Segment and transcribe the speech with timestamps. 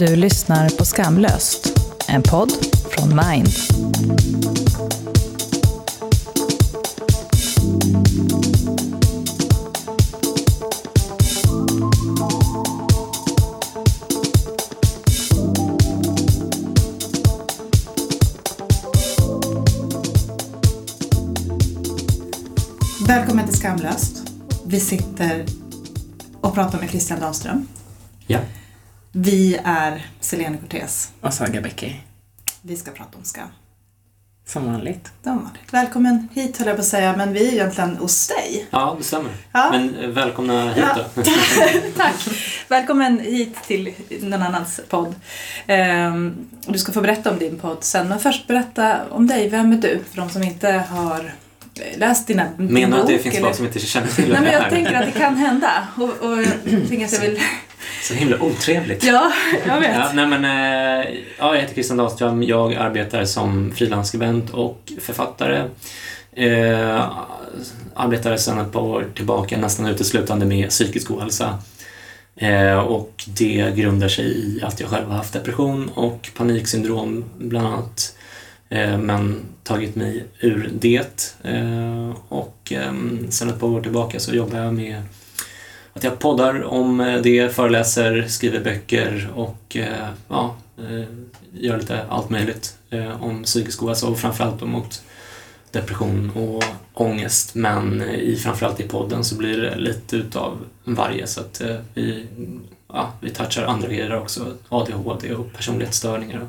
[0.00, 1.72] Du lyssnar på Skamlöst,
[2.08, 2.52] en podd
[2.90, 3.48] från Mind.
[23.08, 24.22] Välkommen till Skamlöst.
[24.66, 25.46] Vi sitter
[26.40, 27.66] och pratar med Christian Dahlström.
[29.20, 29.24] Ja.
[29.24, 31.12] Vi är Selene Cortez.
[31.20, 31.92] Och Saga Becky.
[32.62, 33.48] Vi ska prata om skam.
[34.46, 35.12] Som vanligt.
[35.24, 35.62] Som vanligt.
[35.70, 38.66] Välkommen hit höll jag på att säga, men vi är egentligen hos dig.
[38.70, 39.30] Ja, det stämmer.
[39.52, 39.70] Ja.
[39.70, 41.22] Men eh, välkomna hit då.
[41.96, 42.14] Tack!
[42.68, 45.14] Välkommen hit till någon annans podd.
[45.66, 46.34] Ehm,
[46.66, 49.48] du ska få berätta om din podd sen, men först berätta om dig.
[49.48, 50.00] Vem är du?
[50.10, 51.32] För de som inte har
[51.96, 54.40] läst dina din Menar du att det finns eller- folk som inte känner till Nej,
[54.40, 55.88] men jag tänker att det kan hända.
[55.96, 57.40] Och, och jag tänker att jag vill...
[58.02, 59.04] Så himla otrevligt.
[59.04, 59.32] Ja,
[59.66, 59.96] jag vet.
[59.96, 61.06] Ja, nej men, eh,
[61.38, 62.42] ja, jag heter Christian Dahlström.
[62.42, 65.64] Jag arbetar som frilansskribent och författare.
[66.32, 67.10] Eh,
[67.94, 71.58] arbetar sedan ett par år tillbaka nästan uteslutande med psykisk ohälsa.
[72.36, 77.66] Eh, och det grundar sig i att jag själv har haft depression och paniksyndrom bland
[77.66, 78.14] annat.
[78.68, 81.34] Eh, men tagit mig ur det.
[81.44, 82.92] Eh, och eh,
[83.28, 85.02] sedan ett par år tillbaka så jobbar jag med
[85.92, 91.04] att jag poddar om eh, det, föreläser, skriver böcker och eh, ja, eh,
[91.52, 95.02] gör lite allt möjligt eh, om psykisk ohälsa och framförallt mot
[95.70, 97.54] depression och ångest.
[97.54, 101.76] Men eh, i, framförallt i podden så blir det lite utav varje så att eh,
[101.94, 102.26] vi,
[102.88, 104.54] ja, vi touchar andra grejer också.
[104.68, 106.48] ADHD och personlighetsstörningar och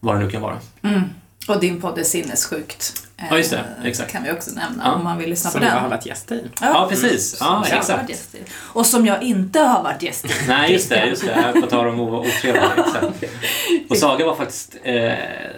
[0.00, 0.58] vad det nu kan vara.
[0.82, 1.02] Mm.
[1.48, 3.06] Och din podd är Sinnessjukt.
[3.30, 3.56] Ja, just det.
[3.80, 4.12] Eh, Exakt.
[4.12, 4.92] kan vi också nämna Ja.
[4.92, 5.82] om man vill lyssna Som på jag den.
[5.82, 6.44] har varit gäst i.
[6.60, 7.36] Ja, precis.
[7.40, 7.98] Ja, Som jag har exakt.
[8.02, 8.38] varit gäst i.
[8.54, 10.28] Och som jag inte har varit gäst i.
[10.48, 11.06] Nej, just det.
[11.06, 11.52] Just det.
[11.60, 12.62] På tal om att vara otrevlig.
[12.78, 13.06] Exakt.
[13.90, 15.12] Och Saga var faktiskt eh,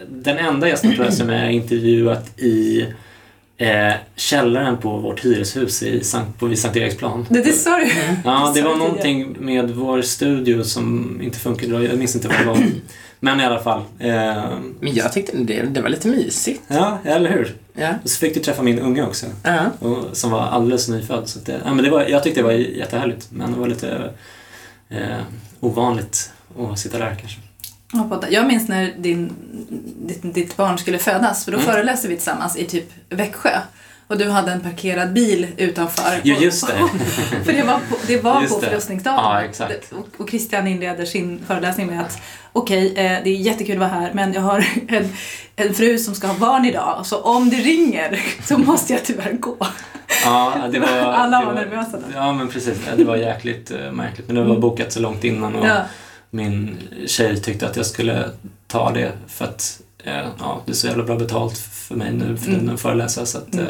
[0.09, 2.87] den enda gästen tror jag som jag intervjuat i
[3.59, 7.27] eh, källaren på vårt hyreshus i Sankt, på vid Sankt Eriksplan.
[7.31, 7.87] Det, det sa du
[8.25, 11.85] Ja, det var någonting med vår studio som inte funkade.
[11.85, 12.59] Jag minns inte vad det var.
[13.25, 13.83] Men i alla fall.
[13.99, 14.09] Eh,
[14.81, 16.63] Men jag tyckte det, det var lite mysigt.
[16.69, 17.55] ja, eller hur?
[17.73, 17.89] Ja.
[18.03, 19.27] Och så fick du träffa min unge också.
[19.43, 19.65] Ja.
[19.79, 21.29] Och, som var alldeles nyfödd.
[21.29, 23.27] Så att det, ja, men det var, jag tyckte det var jättehärligt.
[23.31, 24.11] Men det var lite
[24.89, 25.21] eh,
[25.61, 27.39] ovanligt att sitta där kanske.
[28.31, 29.33] Jag minns när din,
[30.07, 31.73] ditt, ditt barn skulle födas, för då Mm.
[31.73, 33.59] föreläste vi tillsammans i typ Växjö.
[34.07, 36.21] Och du hade en parkerad bil utanför.
[36.23, 36.75] Ja, just det.
[37.45, 39.19] för det var på, det var Just på förlossningsdagen.
[39.25, 39.93] Ja, exakt.
[39.93, 42.19] Och, och Christian inleder sin föreläsning med att
[42.53, 42.95] okej, eh,
[43.25, 45.13] det är jättekul att vara här, men jag har en,
[45.57, 49.33] en fru som ska ha barn idag, så om det ringer så måste jag tyvärr
[49.33, 49.57] gå.
[50.25, 52.03] Ja, det var, Alla det var nervösa då.
[52.15, 52.79] Ja, men precis.
[52.97, 54.27] Det var jäkligt eh, märkligt.
[54.27, 55.77] Men det var bokat så långt innan och Ja.
[56.31, 56.77] min
[57.07, 58.31] tjej tyckte att jag skulle
[58.67, 59.81] ta det för att
[60.39, 62.61] ja, det är så jävla bra betalt för mig nu för Mm.
[62.61, 63.27] tiden att föreläsa.
[63.27, 63.65] Så att, eh,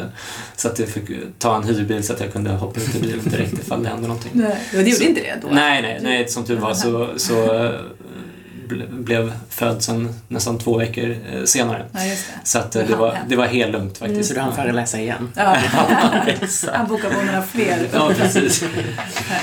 [0.55, 1.09] så att jag fick
[1.39, 4.07] ta en hyrbil så att jag kunde hoppa ut i bilen direkt ifall det hände
[4.07, 4.31] någonting.
[4.33, 5.47] Nej, det gjorde Så- inte det då?
[5.51, 7.71] Nej, nej, nej, som tur var så, så eh,
[8.89, 11.85] blev född sen nästan två veckor eh, senare.
[11.91, 12.47] Ja, just det.
[12.47, 14.29] Så att eh, det var, det var helt lugnt faktiskt.
[14.29, 15.31] Så du hann föreläsa igen.
[15.35, 15.57] Ja.
[16.73, 17.87] Han bokar på några fler.
[17.93, 18.63] Ja, precis.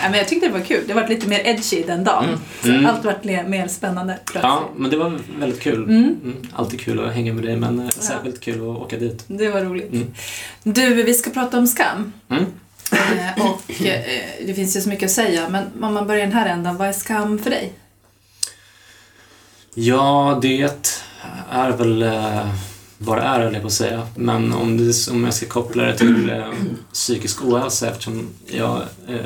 [0.02, 0.84] Ja, men jag tyckte det var kul.
[0.86, 2.38] Det var lite mer edgy den dagen.
[2.62, 2.86] Så Mm.
[2.86, 4.42] Allt var mer, mer spännande plötsligt.
[4.42, 5.82] Ja, men det var väldigt kul.
[5.84, 6.02] Mm.
[6.02, 6.36] Mm.
[6.52, 9.24] Alltid kul att hänga med dig, men eh, särskilt kul att åka dit.
[9.26, 9.92] Det var roligt.
[9.92, 10.14] Mm.
[10.62, 12.12] Du, vi ska prata om skam.
[12.30, 12.44] Mm.
[13.38, 13.62] Och
[14.46, 16.76] det finns ju så mycket att säga, men om man börjar i den här ändan,
[16.76, 17.72] vad är skam för dig?
[19.74, 20.62] Ja, det
[21.50, 22.54] är väl eh,
[22.98, 24.06] vad det är, höll jag på att säga.
[24.16, 26.52] Men om, det, om jag ska koppla det till eh,
[26.92, 29.16] psykisk ohälsa eftersom jag eh,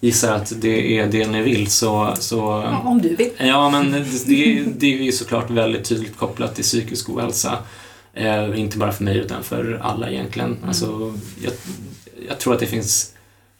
[0.00, 2.42] gissar att det är det ni vill så, så
[2.84, 3.30] Om du vill.
[3.38, 7.58] Ja, men det, det, det är ju såklart väldigt tydligt kopplat till psykisk ohälsa.
[8.14, 10.56] Eh, inte bara för mig utan för alla egentligen.
[10.66, 11.14] Alltså,
[11.44, 11.52] jag,
[12.28, 13.12] jag tror att det finns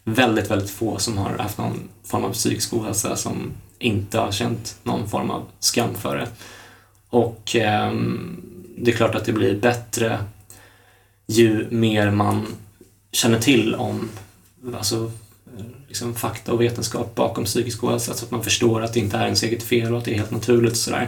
[0.03, 4.77] väldigt, väldigt få som har haft någon form av psykisk ohälsa som inte har känt
[4.83, 6.27] någon form av skam för det.
[7.09, 7.93] Och eh,
[8.77, 10.19] det är klart att det blir bättre
[11.27, 12.45] ju mer man
[13.11, 14.09] känner till om
[14.77, 15.11] alltså,
[15.87, 19.25] liksom fakta och vetenskap bakom psykisk ohälsa så att man förstår att det inte är
[19.25, 21.07] ens eget fel och att det är helt naturligt och sådär.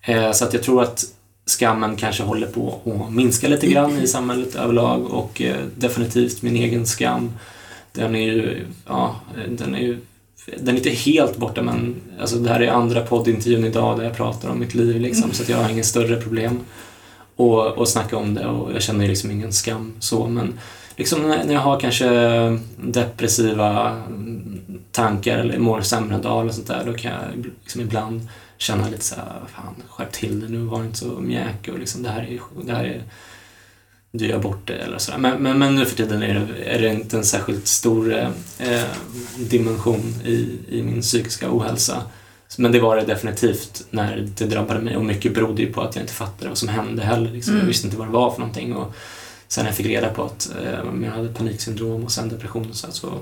[0.00, 1.04] Eh, så att jag tror att
[1.46, 6.56] skammen kanske håller på att minska lite grann i samhället överlag och eh, definitivt min
[6.56, 7.32] egen skam.
[7.92, 10.00] Den är ju, ja, den är ju
[10.56, 14.16] den är inte helt borta men alltså det här är andra poddintervjun idag där jag
[14.16, 16.60] pratar om mitt liv liksom, så att jag har inget större problem
[17.36, 20.58] att att snacka om det och jag känner liksom ingen skam så men
[20.96, 22.08] liksom när jag har kanske
[22.76, 24.02] depressiva
[24.92, 29.04] tankar eller mår sämre dag eller sånt där, då kan jag liksom ibland känna lite
[29.04, 29.24] så här,
[29.54, 32.72] fan skärp till det nu, var inte så mjäkig och liksom det här är, det
[32.72, 33.02] här är
[34.12, 35.18] du gör bort det eller sådär.
[35.18, 38.14] Men, men, men nu för tiden är det, är det inte en särskilt stor
[38.58, 38.84] eh,
[39.36, 42.02] dimension i, i min psykiska ohälsa.
[42.56, 45.96] Men det var det definitivt när det drabbade mig och mycket berodde ju på att
[45.96, 47.30] jag inte fattade vad som hände heller.
[47.30, 47.52] Liksom.
[47.52, 47.60] Mm.
[47.60, 48.76] Jag visste inte vad det var för någonting.
[48.76, 48.94] Och
[49.48, 52.76] sen när jag fick reda på att eh, jag hade paniksyndrom och sen depression och
[52.76, 53.12] så, så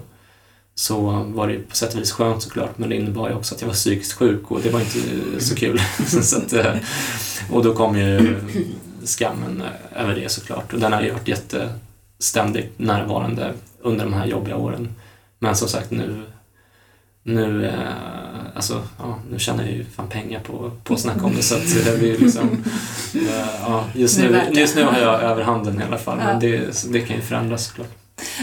[0.79, 3.61] så var det på sätt och vis skönt såklart men det innebar ju också att
[3.61, 5.01] jag var psykiskt sjuk och det var inte
[5.45, 5.81] så kul.
[6.23, 6.75] så att, eh,
[7.51, 8.37] och då kom ju
[9.07, 9.63] skammen
[9.97, 14.95] över det såklart och den har ju varit jätteständigt närvarande under de här jobbiga åren.
[15.39, 16.23] Men som sagt nu
[17.27, 17.75] nu, eh,
[18.55, 21.55] alltså, ja, nu tjänar jag ju fan pengar på, på att snacka om det så
[21.55, 22.49] att det blir liksom,
[23.15, 23.21] eh,
[23.61, 26.39] ja, just, nu, just nu har jag överhanden i alla fall men Ja.
[26.41, 27.89] det, det kan ju förändras såklart.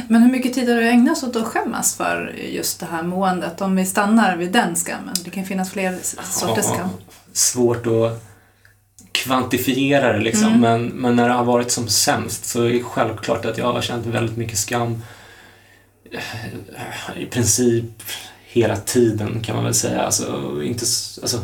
[0.07, 3.61] Men hur mycket tid har du ägnat åt att skämmas för just det här måendet?
[3.61, 5.15] Om vi stannar vid den skammen.
[5.23, 6.89] Det kan finnas fler sorters Ja, skam.
[7.33, 8.23] Svårt att
[9.23, 10.61] kvantifiera det liksom, Mm.
[10.61, 13.81] men, men när det har varit som sämst så är det självklart att jag har
[13.81, 15.01] känt väldigt mycket skam
[16.11, 17.85] eh, i princip
[18.45, 20.01] hela tiden kan man väl säga.
[20.01, 20.85] Alltså, inte,
[21.21, 21.39] alltså,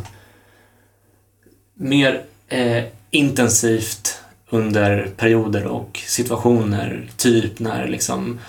[1.74, 8.40] mer eh, intensivt under perioder och situationer, typ när liksom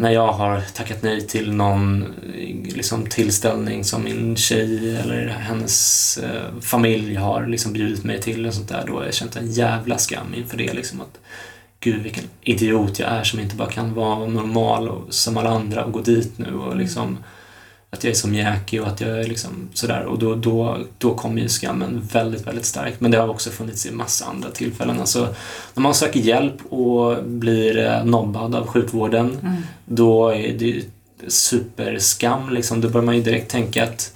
[0.00, 2.04] när jag har tackat nej till någon
[2.64, 8.54] liksom, tillställning som min tjej eller hennes eh, familj har liksom, bjudit mig till och
[8.54, 10.72] sånt där, då har jag känt en jävla skam inför det.
[10.72, 11.18] Liksom, att,
[11.80, 15.84] Gud vilken idiot jag är som inte bara kan vara normal och, som alla andra
[15.84, 17.18] och gå dit nu och liksom
[17.92, 21.14] att jag är så mjäkig och att jag är liksom sådär och då, då, då
[21.14, 23.00] kommer ju skammen väldigt, väldigt starkt.
[23.00, 25.00] Men det har också funnits i massa andra tillfällen.
[25.00, 25.34] Alltså,
[25.74, 29.62] när man söker hjälp och blir eh, nobbad av sjukvården Mm.
[29.84, 30.84] då är det
[31.28, 32.80] superskam liksom.
[32.80, 34.14] Då börjar man ju direkt tänka att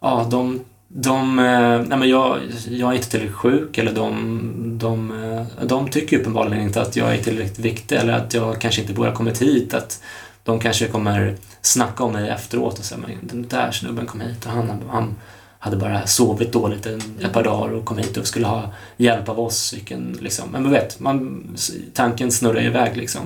[0.00, 2.38] ja, de, de eh, nej men jag,
[2.68, 7.14] jag är inte tillräckligt sjuk eller de, de, eh, de tycker uppenbarligen inte att jag
[7.14, 9.74] är tillräckligt viktig eller att jag kanske inte borde ha kommit hit.
[9.74, 10.02] Att
[10.44, 14.46] de kanske kommer snacka om mig efteråt och säga att den där snubben kom hit
[14.46, 15.16] och han, han
[15.58, 19.28] hade bara sovit dåligt en, ett par dagar och kom hit och skulle ha hjälp
[19.28, 19.72] av oss.
[19.72, 21.46] Vilken, liksom, men man vet, man,
[21.94, 23.22] tanken snurrar iväg liksom.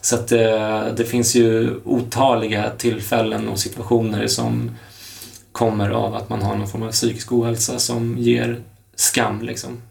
[0.00, 4.70] Så att eh, det finns ju otaliga tillfällen och situationer som
[5.52, 8.60] kommer av att man har någon form av psykisk ohälsa som ger
[8.96, 9.42] skam.
[9.42, 9.82] Liksom.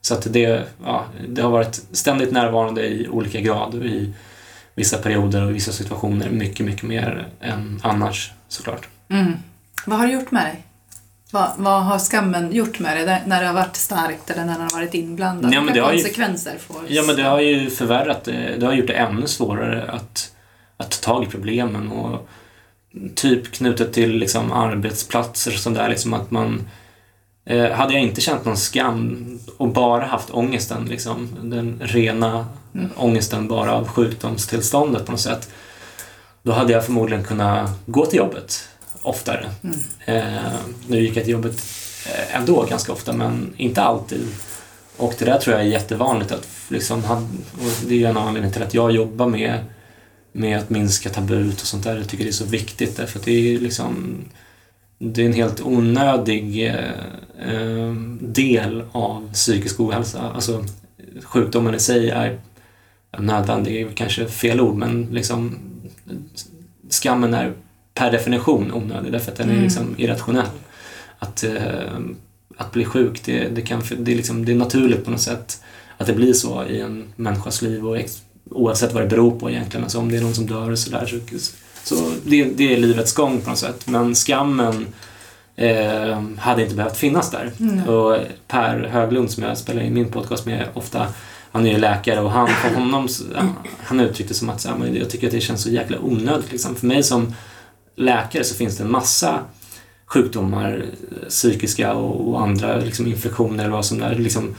[0.00, 4.12] Så att det, ja, det har varit ständigt närvarande i olika grad och i
[4.74, 8.88] vissa perioder och vissa situationer mycket, mycket mer än annars såklart.
[9.08, 9.32] Mm.
[9.86, 10.64] Vad har det gjort med dig?
[11.30, 14.62] Vad, vad har skammen gjort med dig när det har varit starkt eller när den
[14.62, 15.54] har varit inblandad?
[15.54, 18.56] Ja, men det har ju- konsekvenser får Ja, men det har ju förvärrat det.
[18.58, 20.32] Det har gjort det ännu svårare att,
[20.76, 22.28] att ta tag i problemen och
[23.14, 26.68] typ knutet till liksom arbetsplatser och sånt där, liksom att man
[27.44, 32.90] eh, hade jag inte känt någon skam och bara haft ångesten, liksom, den rena Mm.
[32.96, 35.50] ångesten bara av sjukdomstillståndet på något sätt,
[36.42, 38.68] då hade jag förmodligen kunnat gå till jobbet
[39.02, 39.50] oftare.
[39.62, 39.78] Mm.
[40.06, 40.52] Eh,
[40.86, 41.64] nu gick jag till jobbet
[42.06, 44.28] eh, ändå ganska ofta, men inte alltid.
[44.96, 47.02] Och det där tror jag är jättevanligt att liksom,
[47.86, 49.58] det är ju en anledning till att jag jobbar med,
[50.32, 51.96] med att minska tabut och sånt där.
[51.96, 54.16] Jag tycker det är så viktigt därför att det är liksom
[55.04, 60.30] det är en helt onödig eh, eh, del av psykisk ohälsa.
[60.34, 60.64] Alltså
[61.22, 62.38] sjukdomen i sig är
[63.18, 65.58] nödvändig, är kanske fel ord, men liksom
[66.90, 67.52] skammen är
[67.94, 69.64] per definition onödig därför att den är Mm.
[69.64, 70.46] liksom irrationell.
[71.18, 71.98] Att, eh,
[72.56, 75.62] att bli sjuk, det, det, kan, det, är liksom, det är naturligt på något sätt
[75.96, 77.96] att det blir så i en människas liv och
[78.50, 79.84] oavsett vad det beror på egentligen.
[79.84, 81.16] Alltså om det är någon som dör och sådär så,
[81.84, 83.86] så det, det är livets gång på något sätt.
[83.86, 84.86] Men skammen
[85.56, 87.52] eh, hade inte behövt finnas där.
[87.60, 87.88] Mm.
[87.88, 91.06] Och Per Höglund som jag spelar in min podcast med ofta,
[91.52, 93.08] han är ju läkare och han, för honom,
[93.84, 96.52] han uttryckte som att jag tycker att det känns så jäkla onödigt.
[96.52, 96.74] Liksom.
[96.74, 97.34] För mig som
[97.96, 99.40] läkare så finns det en massa
[100.06, 100.84] sjukdomar,
[101.28, 104.54] psykiska och, och andra liksom, infektioner eller vad som är, liksom,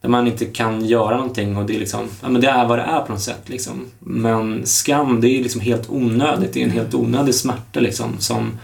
[0.00, 2.78] där man inte kan göra någonting och det är liksom, ja men det är vad
[2.78, 3.86] det är på något sätt liksom.
[3.98, 8.58] Men skam, det är liksom helt onödigt, det är en helt onödig smärta liksom som,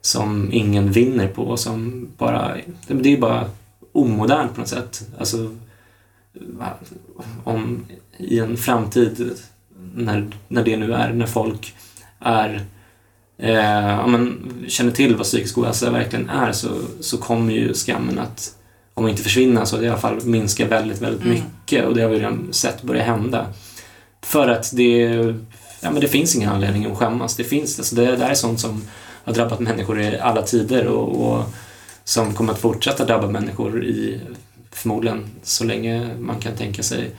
[0.00, 3.50] som ingen vinner på och som bara, det är bara
[3.92, 5.08] omodernt på något sätt.
[5.18, 5.56] Alltså,
[7.44, 7.84] om
[8.16, 9.32] i en framtid
[9.94, 11.74] när, när det nu är, när folk
[12.18, 12.64] är
[13.38, 16.68] eh, ja, men, känner till vad psykisk ohälsa verkligen är så,
[17.00, 18.54] så kommer ju skammen att,
[18.94, 21.34] om inte försvinna, så i alla fall minska väldigt, väldigt Mm.
[21.34, 23.46] mycket och det har vi redan sett börja hända.
[24.22, 25.00] För att det
[25.80, 27.36] ja, men det finns ingen anledning att skämmas.
[27.36, 28.82] Det finns, alltså det, det här är sånt som
[29.24, 31.44] har drabbat människor i alla tider och, och
[32.04, 34.20] som kommer att fortsätta drabba människor i
[34.72, 37.10] förmodligen så länge man kan tänka sig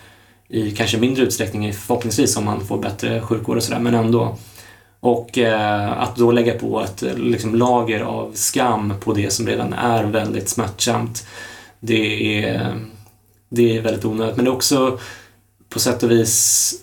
[0.47, 4.37] i kanske mindre utsträckning förhoppningsvis om man får bättre sjukvård och sådär men ändå.
[4.99, 9.73] Och eh, att då lägga på ett liksom, lager av skam på det som redan
[9.73, 11.27] är väldigt smärtsamt
[11.81, 12.79] det är,
[13.49, 14.35] det är väldigt onödigt.
[14.35, 14.99] Men det är också
[15.69, 16.73] på sätt och vis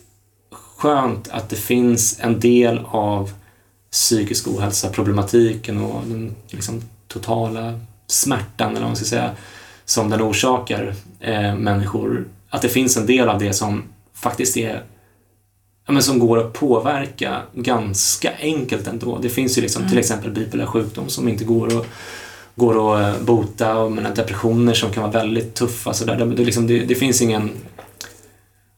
[0.50, 3.32] skönt att det finns en del av
[3.90, 9.30] psykisk ohälsa, problematiken och den liksom, totala smärtan, eller vad man ska säga,
[9.84, 12.28] som den orsakar eh, människor.
[12.50, 13.82] Att det finns en del av det som
[14.14, 14.82] faktiskt är
[15.86, 19.18] ja, men som går att påverka ganska enkelt ändå.
[19.18, 19.90] Det finns ju liksom Mm.
[19.90, 21.86] till exempel bipolär sjukdom som inte går att,
[22.58, 25.92] går att eh, bota och menar, depressioner som kan vara väldigt tuffa.
[25.92, 26.16] Så där.
[26.16, 27.50] Det, det, liksom, det, det finns ingen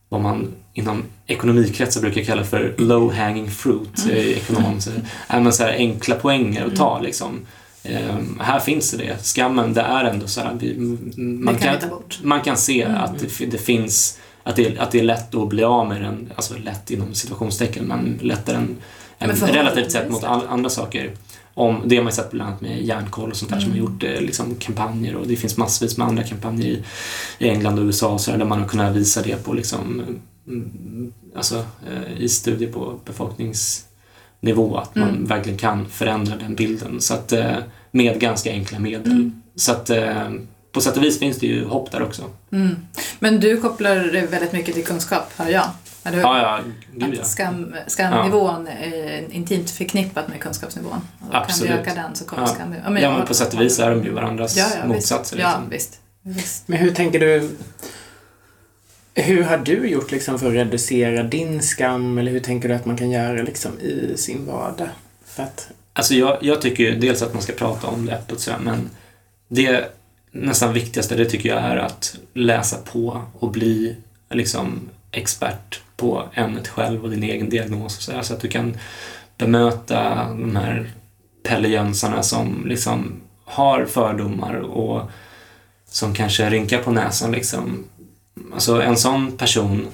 [0.09, 4.17] vad man inom ekonomikretsar brukar kalla för low hanging fruit Mm.
[4.17, 4.29] mm.
[4.33, 4.81] ekonom.
[4.81, 4.91] Så,
[5.29, 7.47] är man så här enkla poänger att ta liksom.
[7.83, 9.25] Ehm, här finns det.
[9.25, 10.75] Skammen, det är ändå så här, vi,
[11.17, 12.19] man, kan bort.
[12.23, 12.97] man kan se Mm.
[13.03, 16.33] att det, det finns att det, att det är lätt att bli av med den,
[16.37, 18.77] alltså lätt inom situationstecken, men lättare än,
[19.19, 21.11] Men än relativt sett mot all, andra saker.
[21.61, 23.79] Om, det har man ju sett bland annat med järnkoll och sånt där som har
[23.79, 23.93] Mm.
[23.93, 26.83] gjort eh, liksom, kampanjer och det finns massvis med andra kampanjer i,
[27.39, 30.03] i England och USA och så där, där man har kunnat visa det på liksom,
[30.49, 35.27] mm, alltså, eh, i studier på befolkningsnivå att man Mm.
[35.27, 37.57] verkligen kan förändra den bilden så att, eh,
[37.91, 39.13] med ganska enkla medel.
[39.13, 39.43] Mm.
[39.57, 39.91] Så att
[40.73, 42.23] på sätt och vis finns det ju hopp där också.
[42.53, 42.77] Mm.
[43.19, 45.65] Men du kopplar det väldigt mycket till kunskap, hör jag.
[46.05, 46.23] Eller hur?
[46.25, 46.61] Ja, ja,
[46.97, 47.21] gud ja.
[47.21, 51.01] Att skam, skamnivån är intimt förknippat med kunskapsnivån.
[51.29, 51.71] Och Absolut.
[51.71, 52.49] Kan vi öka den så kommer Ja.
[52.55, 52.75] skam...
[52.85, 55.37] Ja, men på sätt och vis är de ju varandras ja, ja, motsatser.
[55.37, 55.43] Visst.
[55.49, 55.71] Ja, Liksom.
[55.71, 56.01] visst.
[56.23, 56.69] visst.
[56.69, 57.51] Men hur tänker du?
[59.15, 62.85] Hur har du gjort liksom för att reducera din skam eller hur tänker du att
[62.87, 64.89] man kan göra liksom i sin vardag?
[65.25, 68.41] För att, Alltså jag, jag tycker ju dels att man ska prata om det öppet
[68.41, 68.91] sådär, men
[69.49, 69.85] det
[70.33, 73.97] nästan viktigaste det tycker jag är att läsa på och bli
[74.31, 78.77] liksom expert på ämnet själv och din egen diagnos och sådär, så att du kan
[79.39, 80.91] bemöta de här
[81.43, 85.11] pellejönsarna som liksom har fördomar och
[85.87, 87.85] som kanske rynkar på näsan liksom.
[88.55, 89.87] Alltså en sån person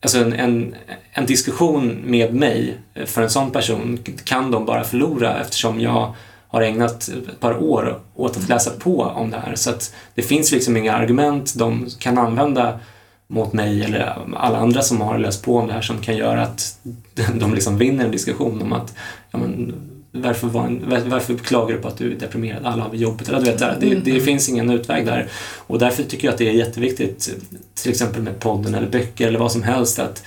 [0.00, 0.74] Alltså en, en,
[1.12, 6.14] en diskussion med mig för en sån person kan de bara förlora eftersom jag
[6.48, 9.54] har ägnat ett par år åt att läsa på om det här.
[9.54, 12.80] Så att det finns liksom inga argument de kan använda
[13.28, 16.42] mot mig eller alla andra som har läst på om det här som kan göra
[16.42, 16.78] att
[17.34, 18.94] de liksom vinner en diskussion om att
[19.30, 19.74] ja, men,
[20.12, 22.66] varför, var varför klagar du på att du är deprimerad?
[22.66, 23.28] Alla har jobbet.
[23.28, 24.22] Eller, du vet, det, det Mm.
[24.24, 25.28] finns ingen utväg där.
[25.56, 27.30] Och därför tycker jag att det är jätteviktigt,
[27.74, 30.22] till exempel med podden eller böcker eller vad som helst, att,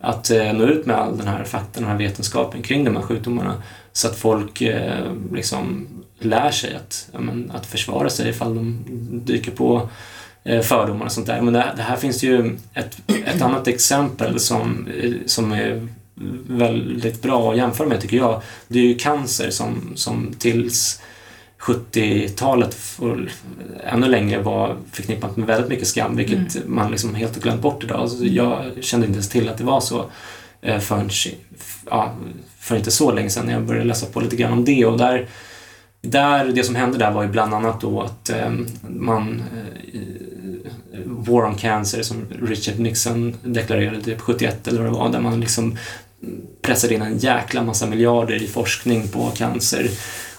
[0.00, 3.62] att eh, nå ut med all den här faktan, här vetenskapen kring de här sjukdomarna
[3.92, 5.86] så att folk eh, liksom
[6.18, 8.84] lär sig att, ja, men, att försvara sig ifall de
[9.24, 9.88] dyker på
[10.44, 11.40] fördomar och sånt där.
[11.40, 15.88] Men det, det här finns ju ett, ett annat exempel som, eh, som är
[16.48, 18.42] väldigt bra att jämföra med tycker jag.
[18.68, 21.02] Det är ju cancer som, som tills
[21.60, 23.16] 70-talet och
[23.84, 27.84] ännu längre var förknippat med väldigt mycket skam, vilket man liksom helt har glömt bort
[27.84, 28.00] idag.
[28.00, 30.04] Alltså jag kände inte ens till att det var så
[30.62, 31.10] eh, förrän,
[31.90, 32.14] ja,
[32.58, 34.86] för inte så länge sedan när jag började läsa på lite grann om det.
[34.86, 35.28] Och där,
[36.00, 39.42] där, det som hände där var ju bland annat då att ehm, eh, man
[39.94, 40.00] eh,
[41.04, 45.40] War on Cancer som Richard Nixon deklarerade typ 71 eller vad det var, där man
[45.40, 45.76] liksom
[46.62, 49.90] pressade in en jäkla massa miljarder i forskning på cancer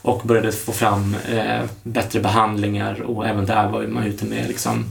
[0.01, 4.85] och började få fram eh, bättre behandlingar och även där var man ute med liksom,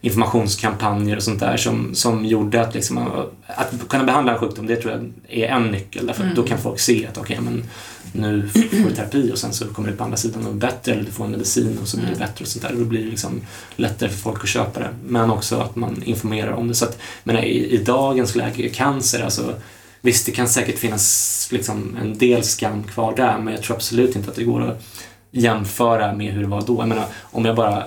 [0.00, 2.98] informationskampanjer och sånt där som, som gjorde att, liksom,
[3.46, 5.10] att kunna behandla en sjukdom, det tror jag
[5.42, 7.64] är en nyckel därför att då kan folk se att okej, men
[8.12, 11.04] nu får du terapi och sen så kommer det på andra sidan och bättre eller
[11.04, 12.74] du får en medicin och så blir det bättre och sånt där.
[12.78, 13.40] Då blir det liksom
[13.76, 14.90] lättare för folk att köpa det.
[15.06, 16.74] Men också att man informerar om det.
[16.74, 19.54] Så att, men i, i dagens läge, cancer, alltså
[20.00, 24.16] Visst, det kan säkert finnas liksom en del skam kvar där, men jag tror absolut
[24.16, 24.82] inte att det går att
[25.30, 26.80] jämföra med hur det var då.
[26.80, 27.84] Jag menar, om jag bara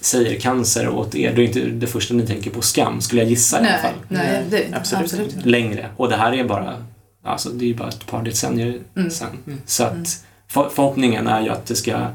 [0.00, 3.30] säger cancer åt er, då är inte det första ni tänker på skam, skulle jag
[3.30, 3.92] gissa i alla Nej, fall.
[4.08, 5.04] nej, det, Absolut.
[5.04, 5.32] absolut.
[5.36, 5.48] inte.
[5.48, 5.88] Längre.
[5.96, 6.84] Och det här är bara,
[7.24, 9.10] alltså det är ju bara ett par decennier Mm.
[9.10, 9.28] sen.
[9.46, 9.58] Mm.
[9.66, 12.06] Så att för, förhoppningen är ju att det ska,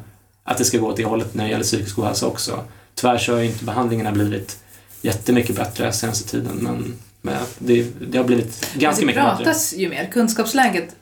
[0.44, 2.60] att det ska gå åt det hållet när det gäller psykisk ohälsa också.
[2.96, 4.58] Tyvärr så har ju inte behandlingarna blivit
[5.02, 9.38] jättemycket bättre senaste tiden, men, men det, det har blivit ganska det mycket bättre.
[9.44, 10.06] pratas ju mer.
[10.12, 10.96] Kunskapsläget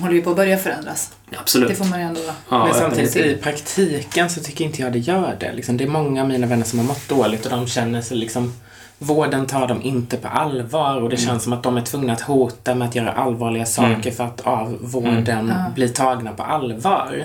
[0.00, 1.12] håller ju på att börja förändras.
[1.36, 1.68] Absolut.
[1.68, 2.20] Det får man ju ändå...
[2.48, 5.52] Ja, men samtidigt i praktiken så tycker inte jag det gör det.
[5.52, 8.16] Liksom, det är många av mina vänner som har mått dåligt och de känner sig
[8.16, 8.52] liksom
[8.98, 11.26] vården tar dem inte på allvar och det Mm.
[11.28, 14.12] känns som att de är tvungna att hota med att göra allvarliga saker Mm.
[14.14, 15.72] för att av vården Ja.
[15.74, 17.24] bli tagna på allvar.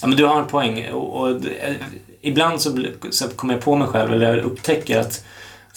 [0.00, 0.90] Ja, men du har en poäng.
[0.92, 1.74] Och, och, eh,
[2.20, 5.24] ibland så, så kommer jag på mig själv, eller jag upptäcker att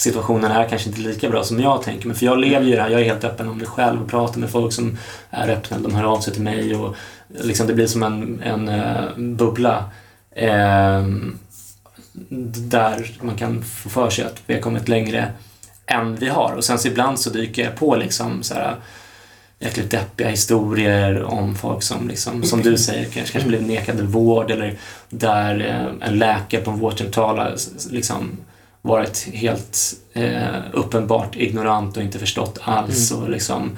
[0.01, 2.17] situationen är kanske inte lika bra som jag tänker mig.
[2.17, 4.39] För jag lever ju det här, jag är helt öppen om mig själv och pratar
[4.39, 4.97] med folk som
[5.29, 6.95] är öppna, de hör av sig till mig och
[7.27, 9.85] liksom det blir som en, en eh, bubbla.
[10.35, 11.37] ehm,
[12.69, 15.31] där man kan få för sig att vi har kommit längre
[15.85, 16.53] än vi har.
[16.53, 18.75] Och sen så ibland så dyker jag på liksom så här
[19.59, 24.51] jäkligt deppiga historier om folk som, liksom, som du säger, kanske, kanske blev nekade vård
[24.51, 24.77] eller
[25.09, 27.57] där eh, en läkare på en vårdcentral
[27.91, 28.37] liksom
[28.81, 33.11] varit helt eh, uppenbart ignorant och inte förstått alls.
[33.11, 33.77] Och, liksom,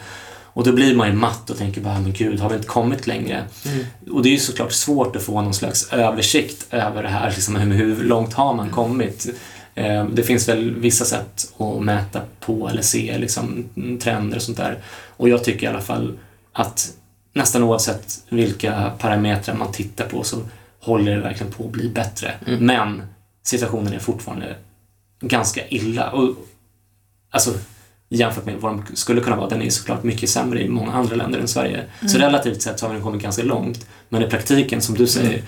[0.56, 3.08] och då blir man ju matt och tänker bara, men gud, har vi inte kommit
[3.08, 3.44] längre?
[3.66, 3.86] Mm.
[4.12, 7.56] Och det är ju såklart svårt att få någon slags översikt över det här, liksom,
[7.56, 9.28] hur, hur långt har man kommit?
[9.76, 13.70] Eh, Det finns väl vissa sätt att mäta på eller se liksom,
[14.04, 14.78] trender och sånt där.
[15.18, 16.18] Och jag tycker i alla fall
[16.54, 16.94] att
[17.34, 20.38] nästan oavsett vilka parametrar man tittar på så
[20.82, 22.32] håller det verkligen på att bli bättre.
[22.48, 22.66] Mm.
[22.66, 23.04] Men
[23.44, 24.56] situationen är fortfarande
[25.28, 26.12] ganska illa.
[26.12, 26.36] Och,
[27.32, 27.54] alltså,
[28.10, 31.16] jämfört med vad de skulle kunna vara, den är såklart mycket sämre i många andra
[31.16, 31.84] länder än Sverige.
[32.08, 33.86] Så relativt sett så har vi kommit ganska långt.
[34.10, 35.42] Men i praktiken, som du säger,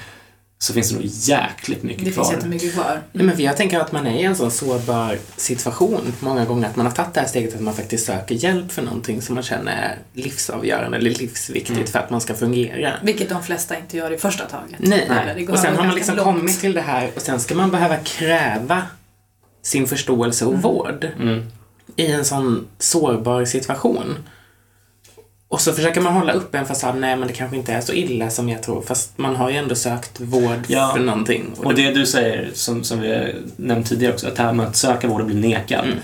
[0.58, 2.24] så finns det nog jäkligt mycket Det kvar.
[2.24, 3.02] finns jättemycket kvar.
[3.12, 6.68] Nej, men för jag tänker att man är i en sån sårbar situation många gånger
[6.70, 9.36] att man har tagit det här steget att man faktiskt söker hjälp för någonting som
[9.36, 11.88] man känner är livsavgörande eller livsviktigt Mm.
[11.88, 12.94] för att man ska fungera.
[13.04, 14.76] Vilket de flesta inte gör i första taget.
[14.80, 16.26] Nej, det går och sen har man liksom långt.
[16.40, 18.84] kommit till det här och sen ska man behöva kräva
[19.66, 21.44] sin förståelse och vård Mm.
[21.96, 24.16] i en sån sårbar situation.
[25.48, 27.94] Och så försöker man hålla upp en fasad, nej men det kanske inte är så
[27.94, 30.92] illa som jag tror, fast man har ju ändå sökt vård Ja.
[30.96, 31.54] för någonting.
[31.58, 34.76] Och det du säger, som, som vi nämnt tidigare också, att det här med att
[34.76, 35.86] söka vård och bli nekad.
[35.86, 35.98] Mm.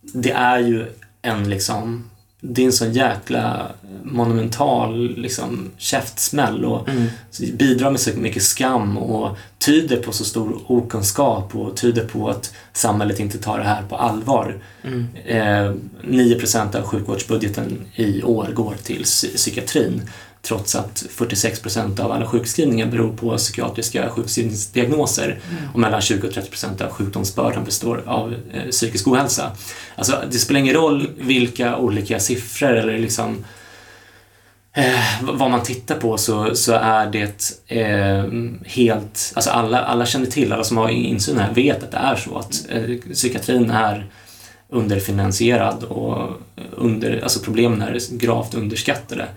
[0.00, 0.86] Det är ju
[1.22, 2.09] en liksom,
[2.40, 3.66] det är en sån jäkla
[4.02, 7.06] monumental liksom käftsmäll och Mm.
[7.52, 12.52] bidrar med så mycket skam och tyder på så stor okunskap och tyder på att
[12.72, 14.58] samhället inte tar det här på allvar.
[14.84, 15.06] Mm.
[15.26, 15.72] Eh,
[16.04, 20.02] 9% av sjukvårdsbudgeten i år går till psy- psykiatrin
[20.42, 25.38] trots att 46% av alla sjukskrivningar beror på psykiatriska sjukskrivningsdiagnoser
[25.74, 29.52] och mellan 20 och 30% av sjukdomsbördan består av eh, psykisk ohälsa.
[29.96, 33.44] Alltså, det spelar ingen roll vilka olika siffror eller liksom
[34.72, 38.24] eh, vad man tittar på så, så är det eh,
[38.64, 42.16] helt, alltså alla, alla känner till, alla som har insyn här vet att det är
[42.16, 44.06] så att eh, psykiatrin är
[44.68, 46.30] underfinansierad och
[46.70, 49.28] under, alltså problemen är gravt underskattade.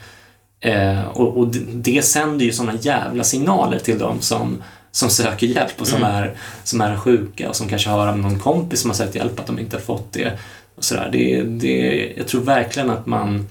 [0.63, 5.82] Eh, och, och det, sänder ju sådana jävla signaler till dem som, som söker hjälp
[5.82, 9.15] och som, är, som är sjuka och som kanske har någon kompis som har sökt
[9.15, 10.39] hjälp att de inte har fått det.
[10.76, 11.10] Och sådär.
[11.12, 13.47] Det, det, jag tror verkligen att man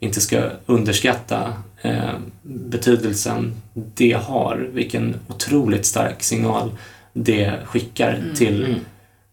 [0.00, 6.70] inte ska underskatta eh, betydelsen det har, vilken otroligt stark signal
[7.12, 8.80] det skickar till, Mm.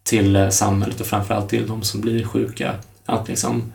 [0.03, 2.73] till eh, samhället och framförallt till de som blir sjuka.
[3.05, 3.73] Att liksom,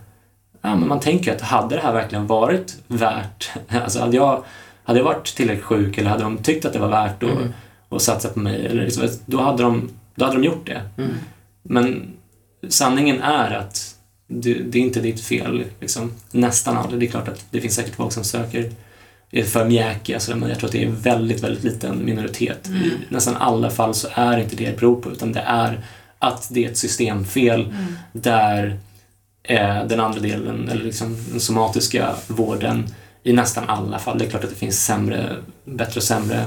[0.62, 4.44] ja, men man tänker att hade det här verkligen varit värt, alltså hade jag,
[4.84, 8.00] hade jag varit tillräckligt sjuk eller hade de tyckt att det var värt att, Mm.
[8.00, 10.82] satsa på mig, eller liksom, då, hade de, då hade de gjort det.
[10.98, 11.10] Mm.
[11.62, 12.12] Men
[12.68, 13.94] sanningen är att
[14.26, 15.64] det, det är inte ditt fel.
[15.80, 16.12] Liksom.
[16.30, 17.00] Nästan aldrig.
[17.00, 18.70] Det är klart att det finns säkert folk som söker
[19.30, 22.68] är för mjäkiga, så men jag tror att det är en väldigt, väldigt liten minoritet.
[22.68, 25.80] I nästan alla fall så är det inte det det beror på, utan det är
[26.18, 27.74] att det är ett systemfel
[28.12, 28.78] där
[29.42, 34.30] eh, den andra delen, eller liksom den somatiska vården, i nästan alla fall, det är
[34.30, 36.44] klart att det finns sämre, bättre och sämre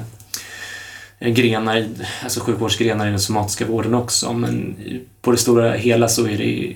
[1.19, 1.88] eh, grenar,
[2.23, 4.75] alltså sjukvårdsgrenar i den somatiska vården också, men
[5.21, 6.73] på det stora hela så är det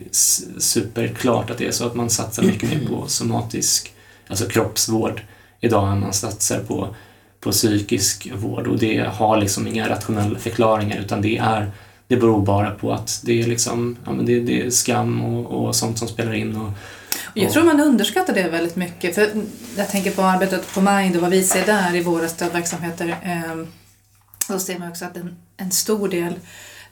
[0.58, 3.94] superklart att det är så att man satsar mycket mer på somatisk,
[4.28, 5.22] alltså kroppsvård
[5.62, 6.96] idag än man satsar på,
[7.40, 8.68] på psykisk vård.
[8.68, 11.72] Och det har liksom inga rationella förklaringar utan det är
[12.08, 15.66] det beror bara på att det är liksom, ja men det, det är skam och,
[15.66, 16.74] och sånt som spelar in och, Och
[17.34, 19.16] Jag tror man underskattar det väldigt mycket.
[19.16, 19.30] För
[19.78, 23.18] jag tänker på arbetet på Mind och vad vi ser där i våra stödverksamheter.
[23.24, 23.56] Eh,
[24.50, 26.34] då ser man också att en, en stor del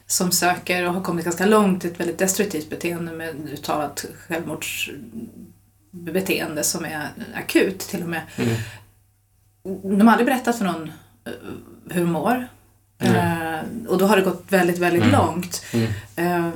[0.08, 6.63] som söker och har kommit ganska långt i ett väldigt destruktivt beteende med uttalat självmordsbeteende
[6.63, 8.21] som är akut till och med.
[8.36, 8.56] Mm.
[9.97, 10.91] De har aldrig berättat för någon
[11.25, 11.34] eh,
[11.89, 12.47] hur de mår.
[12.99, 15.13] Eh, och då har det gått väldigt, väldigt Mm.
[15.15, 15.63] långt.
[15.73, 15.88] Mm.
[16.15, 16.51] Eh,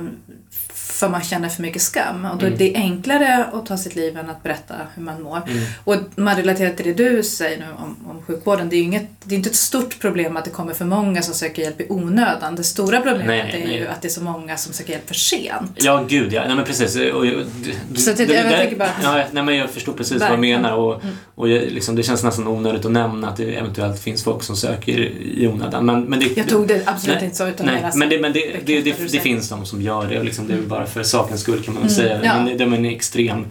[1.00, 2.24] för man känner för mycket skam.
[2.24, 2.58] Och då är Mm.
[2.58, 5.36] det enklare att ta sitt liv än att berätta hur man mår.
[5.48, 5.62] Mm.
[5.84, 8.68] Och man relaterar till det du säger nu om, om sjukvården.
[8.68, 11.34] Det är inget, det är inte ett stort problem att det kommer för många som
[11.34, 12.56] söker hjälp i onödan.
[12.56, 13.76] Det stora problemet Nej, är nej.
[13.78, 15.72] ju att det är så många som söker hjälp för sent.
[15.74, 16.44] Ja, gud ja.
[16.46, 16.96] Nej, men precis.
[16.96, 17.44] Och, jag-
[17.92, 20.20] du- Så det- du- jag där- tänker bara- ja, nej, men jag förstår precis vad
[20.30, 20.62] du Verkligen.
[20.62, 20.76] menar.
[20.76, 21.14] Och, Mm.
[21.34, 24.56] och jag, liksom, det känns nästan onödigt att nämna att det eventuellt finns folk som
[24.56, 24.98] söker
[25.38, 25.86] i onödan.
[25.86, 28.32] Men, men det, Jag tog det absolut Nej, inte så utan Nej, men, det, men
[28.32, 30.86] det, det, det det, det, finns de som gör det och liksom, det är bara
[30.90, 32.20] för sakens skull kan man väl Mm, säga.
[32.24, 32.36] ja.
[32.36, 33.46] Men det- de är en extrem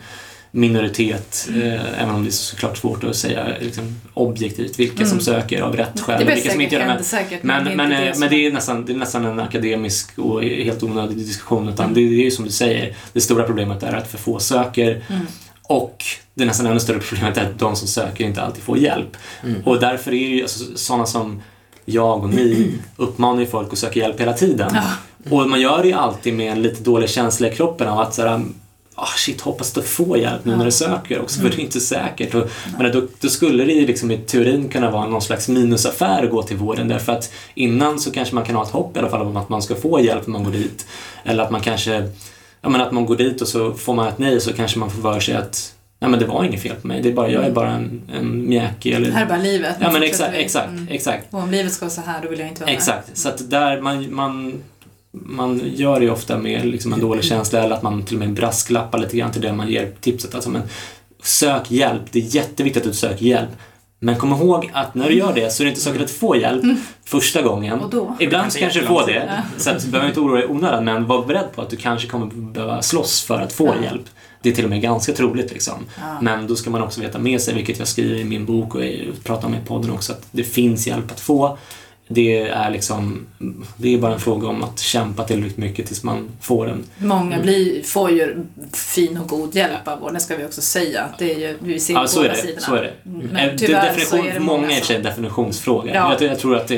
[0.51, 5.21] minoritet, eh, även om det är såklart svårt att säga liksom, objektivt vilka som Mm.
[5.21, 6.87] söker av rätt skäl Det vilka som inte gör det.
[6.87, 10.19] Men, säkert, men, det är men, eh, det, är nästan, det är nästan en akademisk
[10.19, 11.69] och helt onödig diskussion.
[11.69, 11.93] Utan Mm.
[11.95, 15.01] det, det är ju som du säger, det stora problemet är att för få söker
[15.09, 15.25] Mm.
[15.63, 18.77] och det är nästan ännu större problemet är att de som söker inte alltid får
[18.77, 19.17] hjälp.
[19.43, 19.61] Mm.
[19.65, 21.41] Och därför är ju alltså, sådana som
[21.85, 24.69] jag och ni uppmanar ju folk att söka hjälp hela tiden.
[24.73, 24.83] Ja.
[25.29, 28.13] Och man gör det ju alltid med en lite dålig känsla i kroppen av att
[28.13, 28.41] såhär,
[28.95, 31.79] ah shit, hoppas du får hjälp nu när du söker också, för det är inte
[31.79, 32.35] säkert.
[32.35, 36.23] Och, men då, då skulle det ju liksom i teorin kunna vara någon slags minusaffär
[36.23, 38.99] att gå till vården därför att innan så kanske man kan ha ett hopp i
[38.99, 40.87] alla fall om att man ska få hjälp när man går dit.
[41.23, 42.09] Eller att man kanske,
[42.61, 44.91] ja men att man går dit och så får man ett nej så kanske man
[44.91, 47.29] får för sig att Nej men det var inget fel på mig, det är bara,
[47.29, 49.07] jag är bara en, en mjäkig eller...
[49.07, 49.75] Det här är bara livet.
[49.81, 50.87] Ja men exakt, exakt, Mm.
[50.91, 51.33] exakt.
[51.33, 53.49] Och om livet ska vara så här, då vill jag inte vara Exakt, så att
[53.49, 54.63] där man, man,
[55.11, 58.19] man gör det ju ofta med liksom en dålig känsla eller att man till och
[58.19, 60.35] med brasklappar lite grann till det man ger tipset.
[60.35, 60.61] Alltså, men
[61.23, 63.49] sök hjälp, det är jätteviktigt att du söker hjälp.
[64.01, 66.37] Men kom ihåg att när du gör det så är det inte säkert att får
[66.37, 66.63] hjälp
[67.05, 67.79] första gången.
[67.79, 68.15] Och då?
[68.19, 69.41] Ibland så kanske du får det, Ja.
[69.57, 71.75] så att du behöver inte oroa dig i onödan, men var beredd på att du
[71.75, 73.83] kanske kommer behöva slåss för att få Ja.
[73.83, 74.01] hjälp.
[74.41, 75.73] Det är till och med ganska troligt liksom.
[75.99, 76.17] Ja.
[76.21, 78.81] Men då ska man också veta med sig, vilket jag skriver i min bok och
[79.23, 81.57] pratar om i podden också, att det finns hjälp att få.
[82.11, 83.25] Det är liksom,
[83.77, 86.83] det är bara en fråga om att kämpa tillräckligt mycket tills man får den.
[86.97, 91.05] Många blir, får ju fin och god hjälp av vården, ska vi också säga.
[91.19, 92.41] Det är ju, vi ser Ja, så är båda det.
[92.41, 92.61] sidorna.
[92.61, 92.93] Så är det.
[93.03, 95.93] Men Eh, tyvärr definition, så är det många många är en definitionsfråga.
[95.95, 96.15] Ja.
[96.19, 96.71] Jag, jag tror att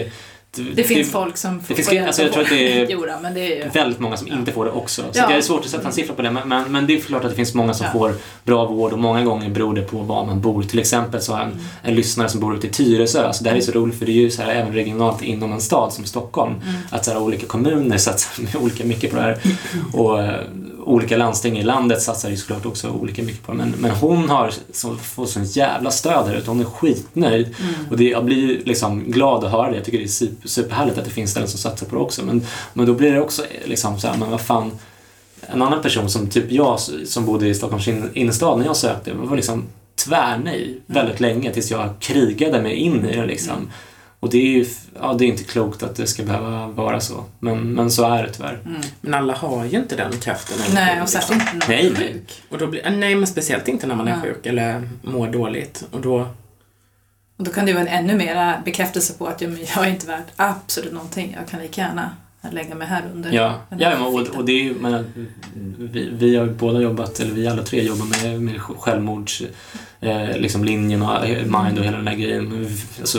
[0.55, 0.63] det...
[0.75, 3.19] Det finns folk som får finns- får hjälp alltså, jag tror att det är- då,
[3.21, 3.69] men det är ju...
[3.69, 5.01] väldigt många som inte får det också.
[5.01, 5.27] Så Ja.
[5.27, 6.31] det är svårt att sätta en siffra på det.
[6.31, 7.91] Men, men, men det är klart att det finns många som Ja.
[7.99, 10.63] får bra vård och många gånger beror det på var man bor.
[10.63, 13.33] Till exempel så har en, en lyssnare som bor ute i Tyresö.
[13.33, 15.53] Så det här är så roligt för det är ju så här, även regionalt inom
[15.53, 16.53] en stad som Stockholm.
[16.53, 16.75] Mm.
[16.89, 19.37] Att så här, olika kommuner satsar olika mycket på det här.
[19.93, 20.39] Och eh,
[20.83, 23.57] olika landsting i landet satsar ju såklart också olika mycket på det.
[23.57, 26.49] Men, men hon har så, får sån jävla stöd där ute.
[26.49, 27.45] Hon är skitnöjd.
[27.61, 27.73] Mm.
[27.89, 29.75] Och det, jag blir liksom glad att höra det.
[29.75, 32.25] Jag tycker det är super, superhärligt att det finns ställen som satsar på det också.
[32.25, 34.71] Men, men då blir det också liksom så här, men vad fan.
[35.47, 39.13] En annan person som typ jag som bodde i Stockholms in- innerstad när jag sökte
[39.13, 39.63] var liksom
[40.05, 43.69] tvärnej väldigt länge tills jag krigade mig in i det liksom.
[44.19, 44.65] Och det är ju,
[45.01, 47.23] ja det är inte klokt att det ska behöva vara så.
[47.39, 48.59] Men, men så är det tyvärr.
[48.65, 48.81] Mm.
[49.01, 50.57] Men alla har ju inte den kraften.
[50.73, 51.21] Nej, och liksom.
[51.21, 52.13] särskilt inte när man Nej, är nej.
[52.13, 52.41] sjuk.
[52.49, 54.21] Och då blir, nej, men speciellt inte när man är Ja.
[54.21, 55.83] sjuk eller mår dåligt.
[55.91, 56.27] Och då,
[57.41, 59.89] Och då kan det vara en ännu mera bekräftelse på att ja, men jag är
[59.89, 61.35] inte värd absolut någonting.
[61.39, 62.09] Jag kan lika gärna
[62.51, 63.31] lägga mig här under.
[63.31, 65.27] Ja, ja men, och, och det är men,
[65.79, 69.41] vi, vi har båda jobbat, eller vi alla tre jobbar med, med självmords,
[70.01, 72.67] eh, liksom linjen och mind och hela den här grejen.
[72.99, 73.17] Alltså,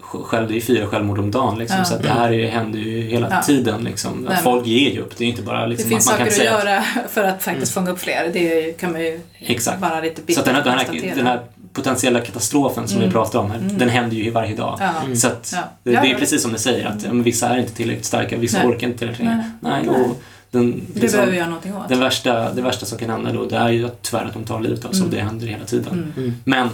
[0.00, 1.84] sj- själv, det är fyra självmord om dagen liksom, Ja.
[1.84, 3.42] så det här är, händer ju hela Ja.
[3.42, 3.84] tiden.
[3.84, 4.28] Liksom.
[4.28, 6.44] Att folk ger ju upp, det är inte bara Det liksom, finns att man saker
[6.46, 8.30] kan att göra för att faktiskt fånga upp fler.
[8.32, 9.80] Det kan man ju Exakt.
[9.80, 11.40] bara lite Så bittert att den här, den, här, den här
[11.72, 13.08] potentiella katastrofen som Mm.
[13.08, 13.78] vi pratar om här, Mm.
[13.78, 14.76] den händer ju varje dag.
[14.80, 14.90] Ja.
[15.04, 15.16] Mm.
[15.16, 15.62] Så att Ja.
[15.82, 18.06] det, Ja, det är precis som du säger, att ja, men vissa är inte tillräckligt
[18.06, 18.66] starka, vissa Nej.
[18.66, 19.50] orkar inte tillräckligt länge.
[19.60, 19.82] Nej.
[19.86, 21.88] Nej, och den, Det liksom- behöver vi göra någonting åt.
[21.88, 24.44] Den värsta, det värsta som kan hända då, det är ju att tyvärr att de
[24.44, 25.08] tar livet av sig Mm.
[25.08, 25.92] och det händer hela tiden.
[25.92, 26.12] Mm.
[26.16, 26.34] mm.
[26.44, 26.68] Men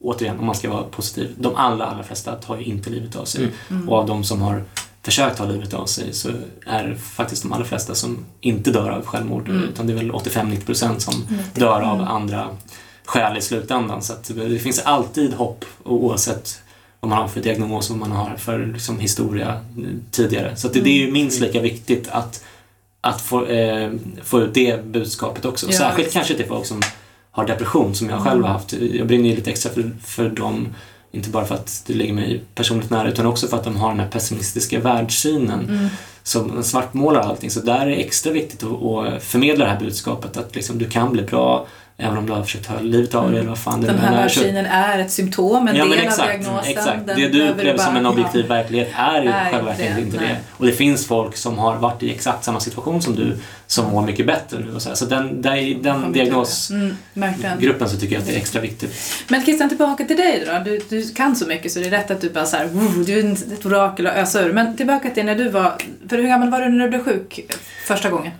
[0.00, 3.24] återigen, om man ska vara positiv, de allra, allra flesta tar ju inte livet av
[3.24, 3.40] sig.
[3.44, 3.54] Mm.
[3.70, 3.88] Mm.
[3.88, 4.64] Och av de som har
[5.02, 6.28] försökt ta livet av sig så
[6.66, 9.62] är det faktiskt de allra flesta som inte dör av självmord, Mm.
[9.64, 11.42] utan det är väl 85-90% som Mm.
[11.54, 12.08] dör av Mm.
[12.08, 12.48] andra
[13.04, 14.02] skäl i slutändan.
[14.02, 16.62] Så att det finns alltid hopp oavsett
[17.00, 20.56] vad man har för diagnos och vad man har för liksom, historia eh, tidigare.
[20.56, 22.44] Så det, det är ju minst lika viktigt att,
[23.00, 23.90] att få, eh,
[24.24, 25.66] få ut det budskapet också.
[25.66, 26.80] Ja, Särskilt kanske till folk som
[27.30, 28.72] har depression som jag själv har haft.
[28.72, 30.68] Jag brinner ju lite extra för, för dem.
[31.12, 33.88] Inte bara för att det ligger mig personligt nära utan också för att de har
[33.88, 35.88] den här pessimistiska världssynen Mm.
[36.22, 37.50] som svartmålar allting.
[37.50, 40.88] Så där är det extra viktigt att, att förmedla det här budskapet att liksom, du
[40.90, 43.80] kan bli bra även om du har försökt ta livet av dig eller vad fan
[43.80, 46.70] det Den här världssynen är ett symptom, en Ja, del exakt, av diagnosen.
[46.70, 47.06] exakt.
[47.06, 48.54] Den Det du upplever bara- som en objektiv ja.
[48.54, 50.26] verklighet är Är själva det, inte nej.
[50.28, 50.36] det.
[50.56, 54.02] Och det finns folk som har varit i exakt samma situation som du som mår
[54.06, 54.74] mycket bättre nu.
[54.74, 54.96] Och så, här.
[54.96, 58.94] så den, i den Kommer diagnosgruppen Mm, så tycker jag att det är extra viktigt.
[59.28, 60.58] Men Christian, tillbaka till dig då.
[60.64, 63.04] Du, du kan så mycket så det är rätt att du bara så här, "Wow,
[63.06, 64.52] du är ett orakel och ösa ur.
[64.52, 65.72] Men tillbaka till när du var,
[66.08, 67.40] för hur gammal var du när du blev sjuk
[67.86, 68.32] första gången?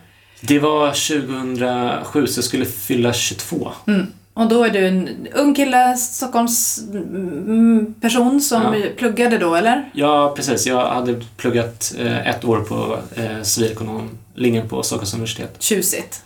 [0.45, 3.73] Det var 2007, så jag skulle fylla 22.
[3.87, 4.07] Mm.
[4.35, 8.75] Och då är du en ung kille, Stockholms mm, person som Ja.
[8.97, 9.91] pluggade då, eller?
[9.95, 10.67] Ja, precis.
[10.67, 15.57] Jag hade pluggat eh, ett år på eh, civilekonomlinjen på Stockholms universitet.
[15.59, 16.23] Tjusigt.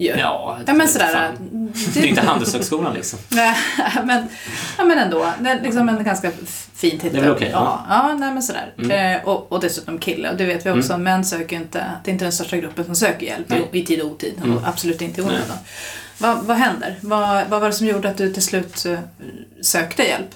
[0.00, 0.06] Ju.
[0.08, 1.12] Ja, Ja, men det- sådär.
[1.12, 1.72] fan.
[1.94, 3.18] Det är inte Handelshögskolan liksom.
[3.28, 3.56] Nej,
[4.04, 4.28] men,
[4.78, 5.32] ja, men ändå.
[5.40, 6.30] Det är liksom en ganska
[6.74, 7.12] fin titel.
[7.12, 7.86] Det är väl okej, ja.
[7.88, 8.72] ja, nej men sådär.
[8.78, 9.16] Mm.
[9.16, 10.30] Eh, och, och dessutom kille.
[10.30, 12.94] Och det vet vi också, män söker inte, det är inte den största gruppen som
[12.94, 13.68] söker hjälp Nej.
[13.72, 14.34] i tid och otid.
[14.44, 14.56] Mm.
[14.56, 15.56] Och absolut inte i onödan.
[16.18, 16.98] Vad, vad händer?
[17.00, 18.98] Vad, vad var det som gjorde att du till slut eh,
[19.62, 20.34] sökte hjälp?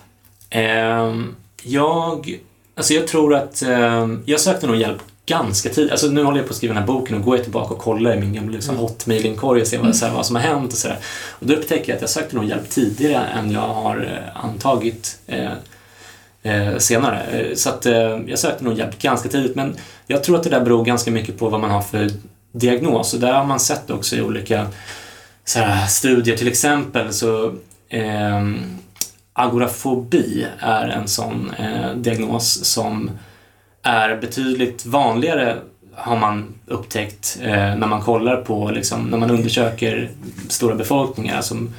[0.50, 2.38] Ehm, jag,
[2.77, 5.91] alltså jag tror att ehm, jag sökte nog hjälp ganska tidigt.
[5.91, 7.81] Alltså nu håller jag på att skriva den här boken och går jag tillbaka och
[7.81, 10.73] kollar i min gamla liksom, hotmail-inkorg och ser vad, så här, vad som har hänt
[10.73, 10.99] och sådär.
[11.31, 15.19] Och då upptäcker jag att jag sökte nog hjälp tidigare än jag har eh, antagit
[15.27, 15.53] eh,
[16.43, 17.23] eh, senare.
[17.23, 20.51] Eh, Så att eh, jag sökte nog hjälp ganska tidigt men jag tror att det
[20.51, 22.11] där beror ganska mycket på vad man har för
[22.53, 24.67] diagnos och där har man sett också i olika
[25.45, 27.55] så här, studier till exempel så
[27.89, 28.57] ehm,
[29.33, 33.11] agorafobi är en sån eh, diagnos som
[33.85, 35.57] är betydligt vanligare
[35.94, 40.11] har man upptäckt eh, när man kollar på, liksom, när man undersöker
[40.49, 41.40] stora befolkningar.
[41.40, 41.75] Som,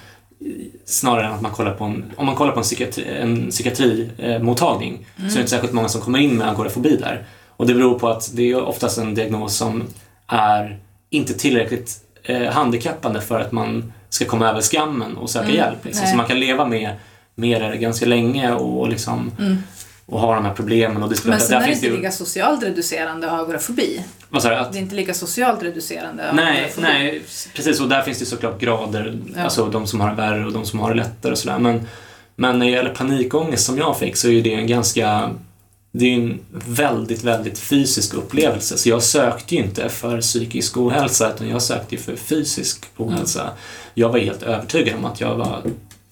[0.85, 5.05] snarare än att man kollar på en, om man kollar på en, psykiatri, en psykiatrimottagning
[5.17, 7.25] så är det inte särskilt många som kommer in med agorafobi där.
[7.57, 9.83] Och det beror på att det är oftast en diagnos som
[10.27, 11.91] är inte tillräckligt
[12.23, 15.85] eh, handikappande för att man ska komma över skammen och söka Mm, hjälp.
[15.85, 16.07] Liksom.
[16.07, 16.91] Så man kan leva med,
[17.35, 19.31] med det ganska länge och, liksom,
[20.05, 21.03] och ha de här problemen.
[21.03, 21.29] Och det Mm.
[21.29, 24.03] Men sen är det inte lika socialt reducerande agorafobi.
[24.29, 24.55] Vad sa du?
[24.55, 26.81] Att Det är inte lika socialt reducerande Nej, agorafobi.
[26.81, 27.21] nej,
[27.53, 27.81] precis.
[27.81, 29.17] Och där finns det såklart grader.
[29.35, 29.41] Ja.
[29.43, 31.59] Alltså de som har det värre och de som har det lättare och sådär.
[31.59, 31.87] Men,
[32.35, 35.29] men när det gäller panikångest som jag fick så är det en ganska...
[35.91, 38.77] Det är en väldigt, väldigt fysisk upplevelse.
[38.77, 43.49] Så jag sökte ju inte för psykisk ohälsa utan jag sökte ju för fysisk ohälsa.
[43.93, 45.61] Jag var helt övertygad om att jag var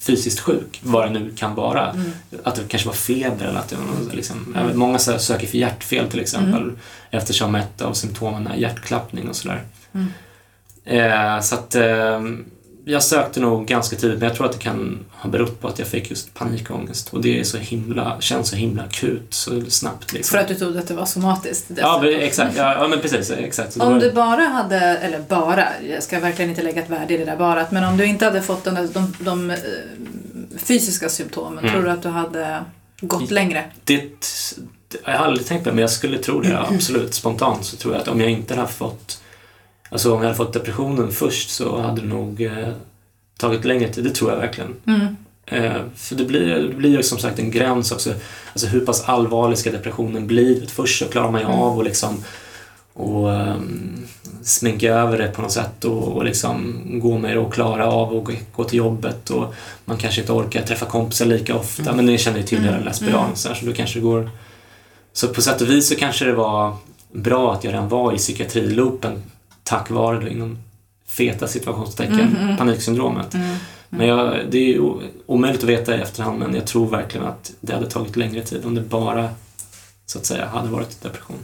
[0.03, 1.89] fysiskt sjuk, vad det nu kan vara.
[1.89, 2.11] Mm.
[2.43, 6.09] Att det kanske var feber eller att det var liksom, vet, Många söker för hjärtfel
[6.09, 6.77] till exempel Mm.
[7.11, 9.61] eftersom ett av symptomen är hjärtklappning och sådär.
[9.93, 10.07] Mm.
[10.85, 12.21] Eh, så att eh,
[12.85, 15.79] jag sökte nog ganska tidigt men jag tror att det kan ha berott på att
[15.79, 20.13] jag fick just panikångest och det är så himla, känns så himla akut så snabbt.
[20.13, 20.31] Liksom.
[20.37, 22.57] För att du trodde att det var somatiskt Ja, men exakt.
[22.57, 23.31] Ja, ja men precis.
[23.31, 23.77] exakt.
[23.77, 27.25] Om du bara hade, eller bara, jag ska verkligen inte lägga ett värde i det
[27.25, 29.57] där bara, men om du inte hade fått där, de, de eh,
[30.57, 31.71] fysiska symptomen, Mm.
[31.71, 32.63] tror du att du hade
[33.01, 33.63] gått längre?
[33.83, 34.27] det,
[35.05, 37.13] jag har aldrig tänkt på det, men jag skulle tro det absolut.
[37.13, 39.19] Spontant så tror jag att om jag inte hade fått
[39.93, 42.69] Alltså om jag hade fått depressionen först så hade det nog eh,
[43.37, 44.03] tagit längre tid.
[44.03, 44.73] Det tror jag verkligen.
[44.87, 45.15] Mm.
[45.45, 48.13] Eh, för det blir, det blir som sagt en gräns också.
[48.53, 50.67] Alltså hur pass allvarlig ska depressionen bli?
[50.71, 51.59] Först så klarar man ju Mm.
[51.59, 52.23] av och liksom
[52.95, 54.05] och um,
[54.43, 58.13] sminka över det på något sätt och, och liksom gå med det och klara av
[58.13, 59.53] och gå, till jobbet och
[59.85, 62.73] man kanske inte orkar träffa kompisar lika ofta men ni känner ju till Mm.
[62.73, 63.35] hela där spiralen Mm.
[63.35, 64.29] så, här, så då kanske det går
[65.13, 66.75] så på sätt och vis så kanske det var
[67.11, 69.23] bra att jag redan var i psykiatriloopen
[69.63, 70.57] tack vare då inom
[71.07, 72.57] feta situationstecken Mm, mm.
[72.57, 73.33] paniksyndromet.
[73.33, 73.55] Mm.
[73.89, 74.81] Men jag, det är ju
[75.25, 78.65] omöjligt att veta i efterhand men jag tror verkligen att det hade tagit längre tid
[78.65, 79.29] om det bara
[80.05, 81.37] så att säga hade varit depression.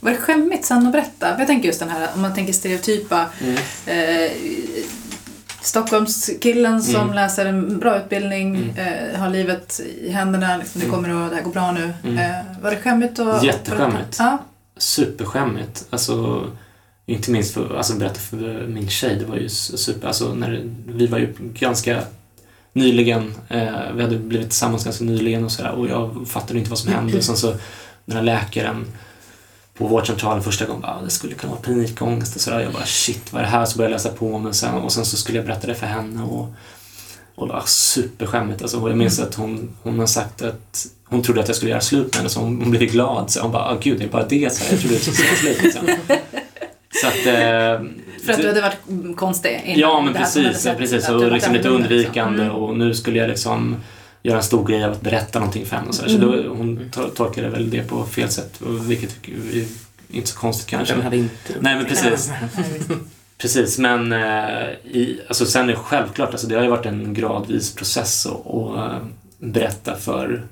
[0.00, 1.38] Var det skämmigt sen att berätta?
[1.38, 3.26] Jag tänker just den här, om man tänker stereotypa
[3.86, 4.30] eh,
[5.62, 7.14] Stockholmskillen som Mm.
[7.14, 9.12] läser en bra utbildning, Mm.
[9.14, 10.96] eh, har livet i händerna, liksom, det Mm.
[11.02, 11.92] kommer att, det här går bra nu.
[12.04, 12.18] Mm.
[12.18, 14.16] Eh, var det skämmigt att Jätteskämmigt.
[14.18, 14.38] Ja.
[14.76, 15.84] Superskämmigt.
[15.90, 16.44] Alltså,
[17.06, 21.06] inte minst för alltså berätta för min tjej, det var ju super, alltså när vi
[21.06, 22.02] var ju ganska
[22.72, 26.78] nyligen, eh, vi hade blivit tillsammans ganska nyligen och sådär och jag fattade inte vad
[26.78, 27.54] som hände och sen så
[28.04, 28.86] den här läkaren
[29.78, 32.60] på vårdcentralen första gången bara, ah, det skulle kunna vara panikångest och sådär.
[32.60, 33.64] Jag bara shit, vad är det här?
[33.64, 35.86] Så började jag läsa på men sen och sen så skulle jag berätta det för
[35.86, 36.48] henne och,
[37.34, 38.62] och det var superskämmigt.
[38.62, 41.70] Alltså, och jag minns att hon, hon har sagt att hon trodde att jag skulle
[41.70, 43.30] göra slut med henne så hon, hon blev glad.
[43.30, 44.52] Så hon bara, ah, gud, det är bara det.
[44.52, 45.62] Så här, jag trodde att jag skulle göra slut.
[45.62, 46.16] Liksom.
[47.00, 47.26] Så att...
[47.26, 47.32] Eh,
[48.24, 50.58] För att det- du hade varit mm, konstig innan Ja, men precis.
[50.58, 52.62] sett precis och liksom lite annorlunda, undvikande liksom.
[52.62, 53.76] och nu skulle jag liksom
[54.22, 55.88] göra en stor grej av att berätta någonting för henne.
[55.88, 56.08] Och så, här.
[56.08, 56.30] så Mm.
[56.44, 59.64] då, hon to- tolkade väl det på fel sätt, och vilket är
[60.10, 60.94] inte så konstigt kanske.
[60.94, 61.52] Den hade inte...
[61.60, 62.30] Nej, men precis.
[63.38, 67.14] Precis, men eh, i, alltså sen är det självklart, alltså det har ju varit en
[67.14, 68.98] gradvis process att att, eh,
[69.38, 70.42] berätta för,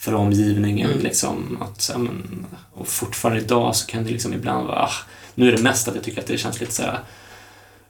[0.00, 0.90] för omgivningen.
[0.90, 1.02] Mm.
[1.02, 4.92] Liksom, att, men, och fortfarande idag så kan det liksom ibland vara, ah,
[5.34, 6.98] nu är det mest att jag tycker att det känns lite så här,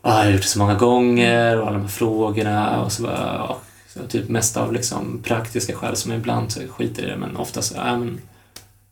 [0.03, 3.03] ah, jag har gjort det så många gånger och alla de här frågorna och så
[3.03, 3.59] bara, ah,
[3.95, 7.73] så typ mest av liksom praktiska skäl som ibland så skiter i det men oftast,
[7.77, 8.21] ja men,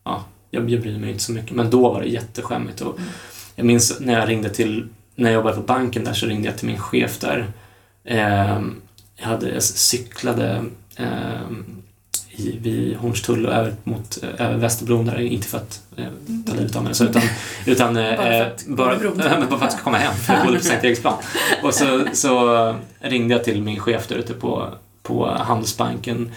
[0.05, 1.57] ja, jag, jag bryr mig inte så mycket.
[1.57, 3.11] Men då var det jätteskämmigt och Mm.
[3.55, 6.59] jag minns när jag ringde till när jag jobbade på banken där så ringde jag
[6.59, 7.53] till min chef där.
[8.05, 8.61] Eh,
[9.17, 10.65] jag, hade, jag cyklade
[10.97, 11.51] eh,
[12.39, 16.05] i, vid Hornstull och över mot eh, över Västerbron där, inte för att eh,
[16.47, 17.23] ta livet av så, utan,
[17.67, 18.75] utan Bara för eh, att gå
[19.49, 21.15] bara, för att komma hem, för jag bodde på Sankt Eriksplan.
[21.63, 24.69] Och så, så ringde jag till min chef där ute på,
[25.03, 26.33] på Handelsbanken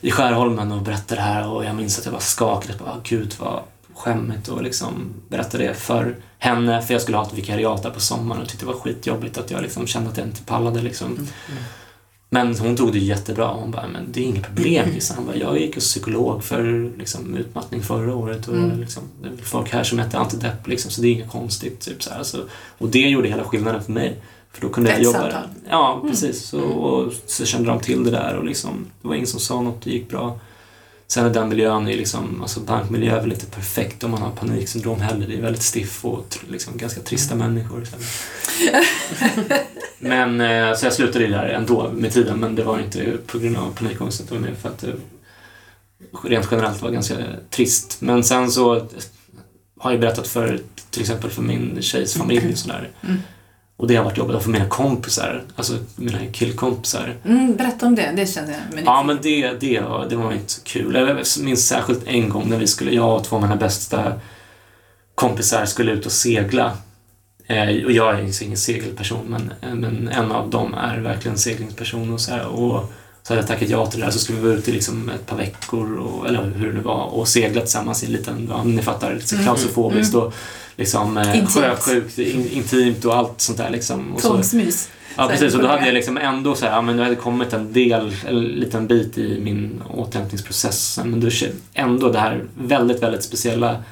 [0.00, 2.70] i Skärholmen och berättade det här och jag minns att jag var skakad.
[2.70, 3.60] Jag bara, gud vad
[3.94, 8.00] skämmigt och liksom berättade det för henne för jag skulle ha ett vikariat där på
[8.00, 11.28] sommaren och tyckte det var skitjobbigt att jag liksom kände att jag inte pallade liksom.
[12.34, 13.46] Men hon tog det jättebra.
[13.48, 15.14] Hon bara, men det är inget problem Lisa.
[15.14, 18.80] Han bara, jag gick hos psykolog för liksom, utmattning förra året och Mm.
[18.80, 21.80] liksom, det är folk här som äter antidepp liksom, så det är inget konstigt.
[21.80, 22.22] Typ, så här.
[22.22, 22.38] Så,
[22.78, 24.16] och det gjorde hela skillnaden för mig.
[24.52, 25.40] För då kunde jag Ett jobba samtal.
[25.42, 25.70] där.
[25.70, 26.42] Ja, precis.
[26.42, 29.60] Så, och så kände de till det där och liksom, det var ingen som sa
[29.60, 30.38] något, det gick bra.
[31.06, 34.30] Sen är den miljön, är liksom, alltså bankmiljö är väl inte perfekt om man har
[34.30, 35.26] paniksyndrom heller.
[35.26, 37.84] Det är väldigt stiff och liksom, ganska trista människor.
[37.84, 37.96] Så.
[39.98, 43.56] men, eh, så jag slutade där ändå med tiden, men det var inte på grund
[43.56, 44.92] av panikångest, var mer för att det
[46.24, 47.14] rent generellt var ganska
[47.50, 47.96] trist.
[48.00, 48.88] Men sen så
[49.78, 52.90] har jag berättat för till exempel för min tjejs familj och sådär.
[53.02, 53.16] Mm.
[53.76, 54.42] Och det har varit jobbigt.
[54.42, 57.14] För mina kompisar, alltså mina killkompisar.
[57.24, 60.32] Mm, berätta om det, det känner jag mig Ja, men det, det, var, det var
[60.32, 60.94] inte så kul.
[60.94, 64.12] Jag minns särskilt en gång när vi skulle, jag och två av mina bästa
[65.14, 66.72] kompisar skulle ut och segla.
[67.46, 72.12] Eh, och jag är ingen segelperson, men, eh, men en av dem är verkligen seglingsperson
[72.12, 72.46] och så här.
[72.46, 75.08] Och så hade jag tackat ja till det där, så skulle vi vara ute liksom
[75.08, 78.64] ett par veckor, och, eller hur det var, och segla tillsammans i en liten, ja,
[78.64, 79.44] ni fattar, lite så Mm.
[79.44, 80.34] klaustrofobiskt och
[80.76, 81.50] liksom eh, Intimt.
[81.54, 84.14] sjösjukt, in, intimt och allt sånt där liksom.
[84.14, 84.88] Och Tvångsmys.
[85.16, 85.54] Ja, precis.
[85.54, 88.16] Och då hade jag liksom ändå så här, ja, men det hade kommit en del,
[88.26, 91.00] en liten bit i min återhämtningsprocess.
[91.04, 91.30] Men då
[91.74, 93.82] ändå det här väldigt, väldigt speciella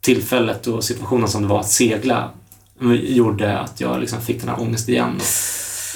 [0.00, 2.30] tillfället och situationen som det var att segla
[3.02, 5.20] gjorde att jag liksom fick den här ångesten igen.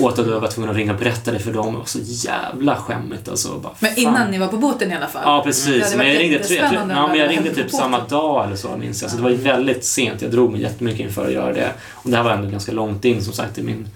[0.00, 1.72] Och att jag var tvungen att ringa och berätta det för dem.
[1.72, 3.58] Det var så jävla skämmigt alltså.
[3.58, 3.98] Bara, Men fan.
[3.98, 5.22] innan ni var på båten i alla fall?
[5.24, 5.94] Ja, Det precis.
[5.96, 9.02] Men jag ringde, tre, ja, men jag det ringde typ samma dag eller så, minns
[9.02, 9.10] jag.
[9.10, 10.22] Så det var ju väldigt sent.
[10.22, 11.72] Jag drog mig jättemycket inför att göra det.
[11.92, 13.88] Och det här var ändå ganska långt in, som sagt, i min,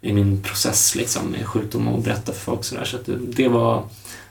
[0.00, 2.84] i min process liksom, med sjukdom och berätta för folk sådär.
[2.84, 3.82] Så att det, det var...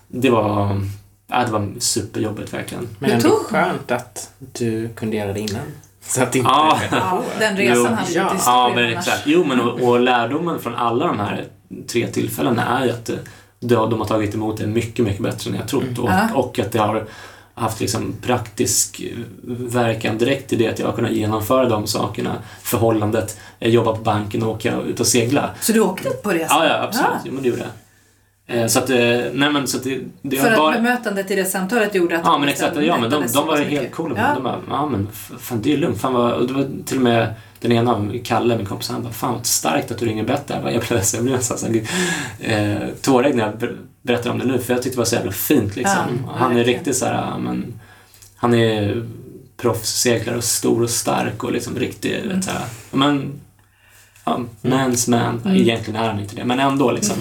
[0.08, 0.82] Det var...
[1.28, 2.88] Ja, det var superjobbigt verkligen.
[3.00, 5.62] Men ändå tog- skönt att du kunde göra det innan.
[6.02, 6.80] Så att inte Ja.
[6.92, 9.22] Ja, den resan Jo, hade ja, inte Ja, men exakt.
[9.26, 11.46] Jo, men och, och lärdomen från alla de här
[11.88, 13.16] tre tillfällena är ju att eh,
[13.60, 16.00] de, de har tagit emot det mycket, mycket bättre än jag trott.
[16.00, 16.28] Och, Ja.
[16.34, 17.06] och att det har
[17.54, 19.02] haft liksom praktisk
[19.44, 22.36] verkan direkt i det att jag har kunnat genomföra de sakerna.
[22.62, 25.50] Förhållandet, jobba på banken och åka ut och segla.
[25.62, 26.58] Så du åkte på resan?
[26.60, 27.10] Ja, ja, absolut.
[27.26, 27.70] Jo, men det gjorde jag.
[28.54, 28.98] Eh, Så att, eh,
[29.34, 30.76] nej men så att det, det För att bara...
[30.76, 33.92] bemötandet i det samtalet gjorde att Ja men exakt, ja men de, de var helt
[33.92, 34.16] coola.
[34.18, 34.34] Ja.
[34.34, 35.08] De bara, ja men
[35.40, 36.02] fan det är lugnt.
[36.02, 39.14] Fan vad, och det var till och med den ena, Kalle, min kompis, han bara,
[39.14, 40.70] fan vad starkt att du ringer Bett där.
[40.70, 41.68] Jag blev, jag blev nästan så
[42.44, 45.16] eh, tårögd när jag ber- berättar om det nu för jag tyckte det var så
[45.16, 45.96] jävla fint liksom.
[46.28, 47.80] Ja, han är riktigt så här, ja, men
[48.36, 49.04] han är
[49.58, 52.36] proffsseglare och stor och stark och liksom riktig, Mm.
[52.36, 52.62] vet, så här,
[52.92, 53.32] men
[54.26, 55.42] ja, man's man.
[55.46, 55.58] Mm.
[55.58, 57.16] Egentligen är han inte det, men ändå liksom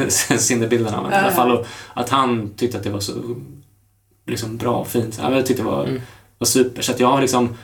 [0.38, 1.50] sinnebilden av honom i alla fall.
[1.58, 3.12] Och att han tyckte att det var så
[4.26, 5.18] liksom bra och fint.
[5.22, 6.00] Ja, Jag tyckte det var, Mm.
[6.38, 6.82] var super.
[6.82, 7.56] Så att jag har liksom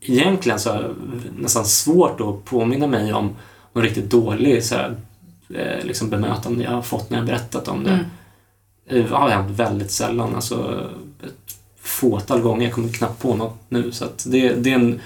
[0.00, 0.90] egentligen så har jag
[1.38, 3.30] nästan svårt att påminna mig om
[3.72, 4.96] någon riktigt dålig så här,
[5.54, 7.90] eh, liksom bemötande jag har fått när jag berättat om det.
[7.90, 8.04] Mm.
[8.90, 10.34] Det har hänt väldigt sällan.
[10.34, 10.86] Alltså,
[11.22, 12.64] ett fåtal gånger.
[12.64, 13.92] Jag kommer knappt på något nu.
[13.92, 15.00] Så att det, det är en,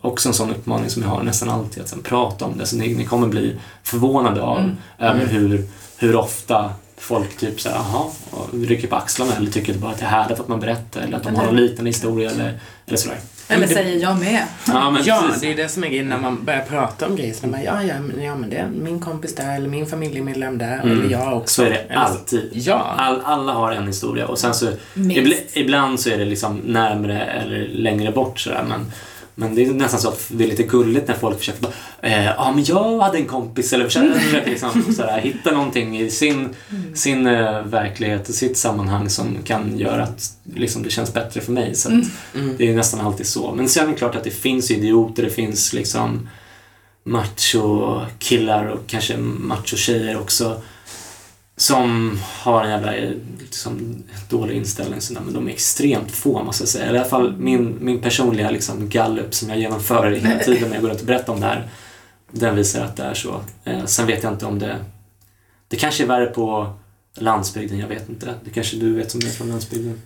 [0.00, 1.82] också en sån uppmaning som jag har nästan alltid.
[1.82, 2.66] Att sen prata om det.
[2.66, 4.76] Så ni, ni kommer bli förvånade av Mm.
[4.98, 5.64] över hur,
[5.98, 10.04] hur ofta folk typ såhär, jaha, och rycker på axlarna eller tycker bara att det
[10.04, 13.18] är härligt att man berättar eller att de har en liten historia eller, eller sådär.
[13.48, 14.42] Eller säger jag med.
[14.66, 15.40] Ja, men Ja, precis.
[15.42, 17.34] det är det som är grejen när man börjar prata om grejer.
[17.34, 20.58] Så man, ja, ja, men, ja, men det är min kompis där, eller min familjemedlem
[20.58, 20.90] där, Mm.
[21.00, 21.54] eller jag också.
[21.54, 22.50] Så är det alltid.
[22.52, 22.94] Ja.
[22.98, 24.66] All, alla har en historia och sen så
[25.54, 28.92] ibland så är det liksom närmre eller längre bort sådär men
[29.34, 32.24] men det är nästan så att det är lite gulligt när folk försöker bara, eh,
[32.24, 36.48] ja men jag hade en kompis eller försöker, liksom sådär, hitta någonting i sin,
[36.94, 41.52] sin eh, verklighet och sitt sammanhang som kan göra att liksom, det känns bättre för
[41.52, 41.74] mig.
[41.74, 42.04] Så att,
[42.34, 42.54] Mm.
[42.58, 43.54] Det är nästan alltid så.
[43.54, 46.28] Men sen är det klart att det finns idioter, det finns liksom
[47.04, 50.62] macho-killar och kanske macho-tjejer också
[51.56, 55.00] som har en jävla eh, liksom, dålig inställning.
[55.24, 56.84] Men de är extremt få måste jag säga.
[56.84, 60.76] Eller I alla fall min, min personliga liksom, gallup som jag genomför hela tiden när
[60.76, 61.68] jag går runt och berättar om det här.
[62.30, 63.40] Den visar att det är så.
[63.64, 64.84] Eh, sen vet jag inte om det...
[65.68, 66.74] Det kanske är värre på
[67.14, 68.34] landsbygden, jag vet inte.
[68.44, 70.02] Det kanske du vet som är från landsbygden.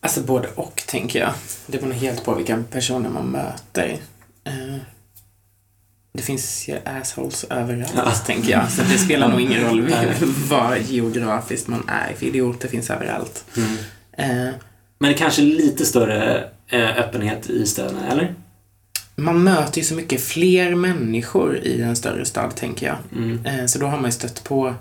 [0.00, 1.32] Alltså både och, tänker jag.
[1.66, 3.98] Det beror helt på vilka personer man möter.
[4.44, 4.76] Eh,
[6.16, 8.10] det finns ju assholes överallt, Ja.
[8.26, 8.70] tänker jag.
[8.70, 9.88] Så det spelar nog ingen roll
[10.50, 13.44] var geografiskt man är, för idioter finns överallt.
[13.56, 13.68] Mm.
[14.48, 14.54] Eh,
[14.98, 18.34] Men det kanske lite större eh, öppenhet i städerna, eller?
[19.18, 22.96] man möter ju så mycket fler människor i en större stad, tänker jag.
[23.16, 23.44] Mm.
[23.46, 24.74] Eh, så då har man ju stött på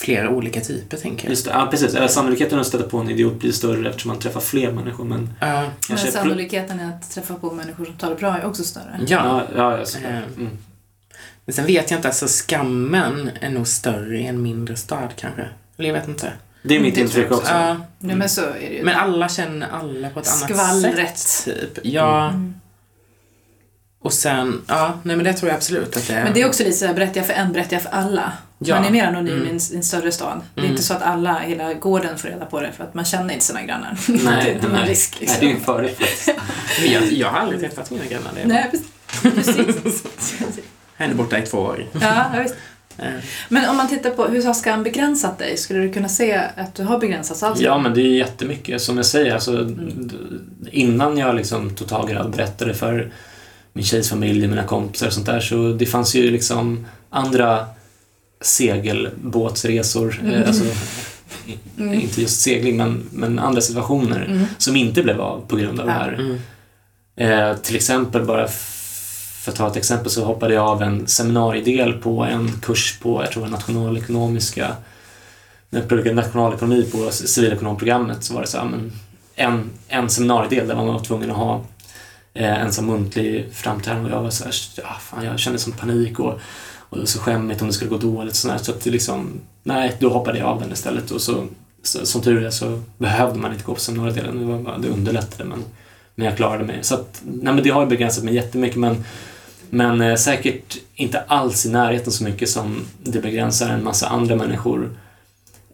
[0.00, 1.30] flera olika typer, tänker jag.
[1.30, 1.94] Just det, ja, precis.
[1.94, 5.04] Eller Sannolikheten att stöta på en idiot blir större eftersom man träffar fler människor.
[5.04, 9.00] Men Ja, Men sannolikheten att träffa på människor som tar det bra är också större.
[9.06, 9.42] ja.
[9.56, 10.08] Ja, ja.
[10.08, 10.16] Eh.
[10.16, 10.48] Mm.
[11.44, 15.48] Men sen vet jag inte, alltså skammen är nog större i en mindre stad kanske.
[15.78, 16.32] Eller jag vet inte.
[16.62, 17.52] Det är mitt Det intryck också.
[17.54, 18.84] Ja, Nej, men så är det ju.
[18.84, 21.18] men alla känner alla på ett annat Skvallret.
[21.18, 21.54] sätt.
[21.74, 21.84] Typ.
[21.84, 22.28] Ja.
[22.28, 22.54] Mm.
[24.02, 26.24] Och sen, ja, nej men det tror jag absolut att det är.
[26.24, 28.32] Men det är också lite sådär, berättar jag för en, berättar jag för alla.
[28.62, 28.74] Ja.
[28.76, 29.46] Man är mer anonym Mm.
[29.46, 30.40] i, en, i en större stad.
[30.54, 30.70] Det är Mm.
[30.72, 33.44] inte så att alla, hela gården får reda på det för att man känner inte
[33.46, 33.98] sina grannar.
[34.08, 34.88] Nej, det är inte nej.
[34.88, 35.40] risk Nej, liksom.
[35.40, 36.28] det är ju en fördel faktiskt.
[36.82, 38.30] Men jag, jag har aldrig träffat mina grannar.
[38.34, 38.70] Det är Nej,
[39.34, 40.04] precis.
[40.96, 41.86] Är borta i två år.
[42.00, 42.54] ja, visst.
[42.98, 43.04] Eh,
[43.48, 45.56] Men om man tittar på hur har skam begränsat dig?
[45.56, 47.62] Skulle du kunna se att du har begränsats av?
[47.62, 48.82] Ja, men det är jättemycket.
[48.82, 50.10] Som jag säger, alltså, Mm.
[50.72, 53.12] innan jag liksom tog tag i det och berättade för
[53.72, 57.66] min tjejs familj, mina kompisar och sånt där, så det fanns ju liksom andra
[58.40, 60.34] segelbåtsresor, Mm.
[60.34, 60.64] eh, alltså,
[61.46, 61.94] i- Mm.
[62.00, 64.44] inte just segling, men, men andra situationer Mm.
[64.58, 65.98] som inte blev av på grund av det Ja.
[65.98, 66.12] här.
[66.12, 66.38] mm.
[67.16, 68.48] Eh, till exempel, bara
[69.42, 73.22] för att ta ett exempel, så hoppade jag av en seminariedel på en kurs på,
[73.22, 74.76] jag tror nationalekonomiska,
[75.70, 78.92] när jag pluggade nationalekonomi på civilekonomprogrammet så var det så här, men
[79.34, 81.64] en, en seminariedel där man var tvungen att ha
[82.34, 85.72] eh, en sån muntlig framträdande och jag var så här, ja, fan, jag kände sån
[85.72, 86.40] panik och,
[86.90, 89.40] och det var så skämmigt om det skulle gå dåligt så, så att det liksom,
[89.62, 91.46] nej, då hoppade jag av den istället och så,
[91.82, 94.88] så som tur är så behövde man inte gå på seminariedelen, det, var bara, det
[94.88, 95.64] underlättade men
[96.14, 96.78] men jag klarade mig.
[96.82, 99.04] Så att, nej men det har begränsat mig jättemycket men,
[99.70, 104.36] men eh, säkert inte alls i närheten så mycket som det begränsar en massa andra
[104.36, 104.96] människor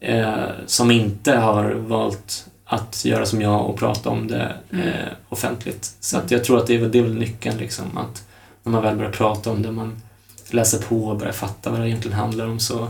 [0.00, 4.92] eh, som inte har valt att göra som jag och prata om det eh, Mm.
[5.28, 5.94] offentligt.
[6.00, 8.24] Så att jag tror att det är väl, det är väl nyckeln liksom att
[8.62, 10.02] när man väl börjar prata om det, man
[10.50, 12.88] läser på och börjar fatta vad det egentligen handlar om så,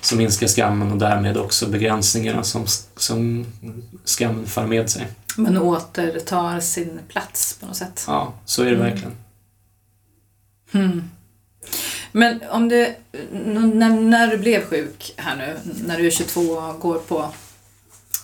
[0.00, 2.66] så minskar skammen och därmed också begränsningarna som,
[2.96, 3.46] som
[4.04, 5.06] skammen för med sig.
[5.36, 8.04] Men återtar sin plats på något sätt.
[8.06, 8.86] Ja, så är det Mm.
[8.90, 9.12] verkligen.
[10.72, 11.10] Hmm.
[12.12, 12.96] Men om det,
[13.32, 17.32] n- när, när du blev sjuk här nu, när du är 22 och går på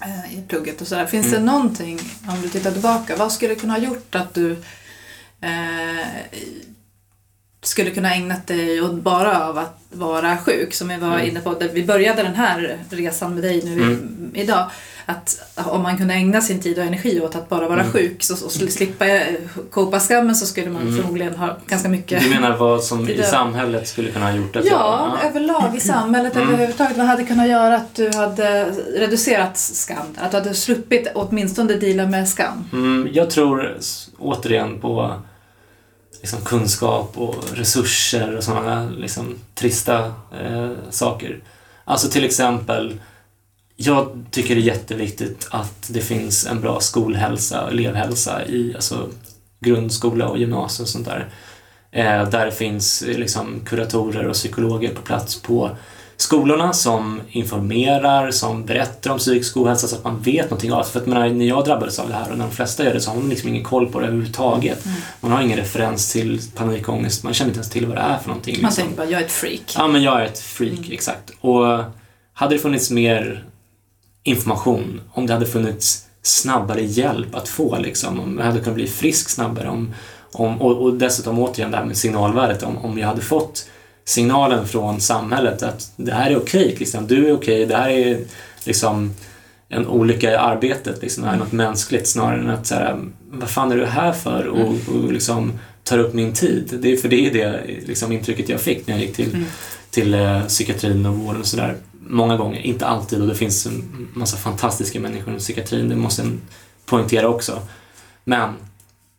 [0.03, 1.41] eh, i plugget och sådär, finns Mm.
[1.41, 4.53] det någonting, om du tittar tillbaka, vad skulle kunna ha gjort att du
[5.41, 6.07] eh,
[7.67, 11.29] skulle kunna ägnat dig åt bara av att vara sjuk, som vi var Mm.
[11.29, 14.31] inne på, där vi började den här resan med dig nu Mm.
[14.35, 14.71] idag,
[15.07, 17.93] att om man kunde ägna sin tid och energi åt att bara vara Mm.
[17.93, 19.05] sjuk så, sl- slippa
[19.71, 20.97] kopa skammen så skulle man Mm.
[20.97, 24.57] förmodligen ha ganska mycket Du menar vad som Det i samhället skulle kunna ha gjort
[24.57, 25.31] att Ja, jag...
[25.31, 26.49] överlag i samhället Mm.
[26.49, 26.97] överhuvudtaget.
[26.97, 28.65] Vad hade kunnat göra att du hade
[28.97, 30.07] reducerat skam?
[30.17, 32.65] Att du hade sluppit åtminstone dela med skam?
[32.73, 33.79] Mm, jag tror
[34.19, 35.13] återigen på
[36.25, 41.41] liksom, kunskap och resurser och sådana liksom, trista eh, saker.
[41.85, 43.01] Alltså till exempel,
[43.77, 49.09] jag tycker det är jätteviktigt att det finns en bra skolhälsa, elevhälsa i alltså,
[49.61, 51.29] grundskola och gymnasium och sånt där.
[51.91, 55.71] Eh, där det finns liksom, kuratorer och psykologer på plats på
[56.17, 60.89] skolorna som informerar, som berättar om psykisk ohälsa så att man vet någonting av det.
[60.89, 63.01] För att menar, när jag drabbades av det här och när de flesta gör det
[63.01, 64.87] så har man liksom ingen koll på det överhuvudtaget.
[64.87, 64.97] Mm.
[65.21, 68.29] Man har ingen referens till panikångest, man känner inte ens till vad det är för
[68.29, 68.57] någonting.
[68.63, 68.83] Man liksom.
[68.85, 69.75] tänker bara, jag är ett freak.
[69.77, 70.93] Ja, men jag är ett freak, Mm.
[70.93, 71.31] exakt.
[71.41, 71.65] Och
[72.33, 73.45] hade det funnits mer
[74.23, 78.87] information, om det hade funnits snabbare hjälp att få, liksom, om jag hade kunnat bli
[78.87, 79.95] frisk snabbare, om,
[80.33, 83.69] om, och, och dessutom återigen det här med signalvärdet, om, om jag hade fått
[84.05, 88.19] signalen från samhället att det här är okej Christian, du är okej, det här är
[88.65, 89.15] liksom
[89.69, 93.01] en olycka i arbetet, liksom, det här är något mänskligt snarare än att så här,
[93.31, 94.47] vad fan är du här för?
[94.47, 95.53] Och, och liksom
[95.85, 96.79] tar upp min tid.
[96.83, 99.45] Det är, för det är det liksom, intrycket jag fick när jag gick till, Mm.
[99.91, 101.77] till eh, psykiatrin och vården och sådär.
[102.09, 106.23] Många gånger, inte alltid och det finns en massa fantastiska människor inom psykiatrin, det måste
[106.23, 106.33] jag
[106.87, 107.63] poängtera också.
[108.25, 108.55] Men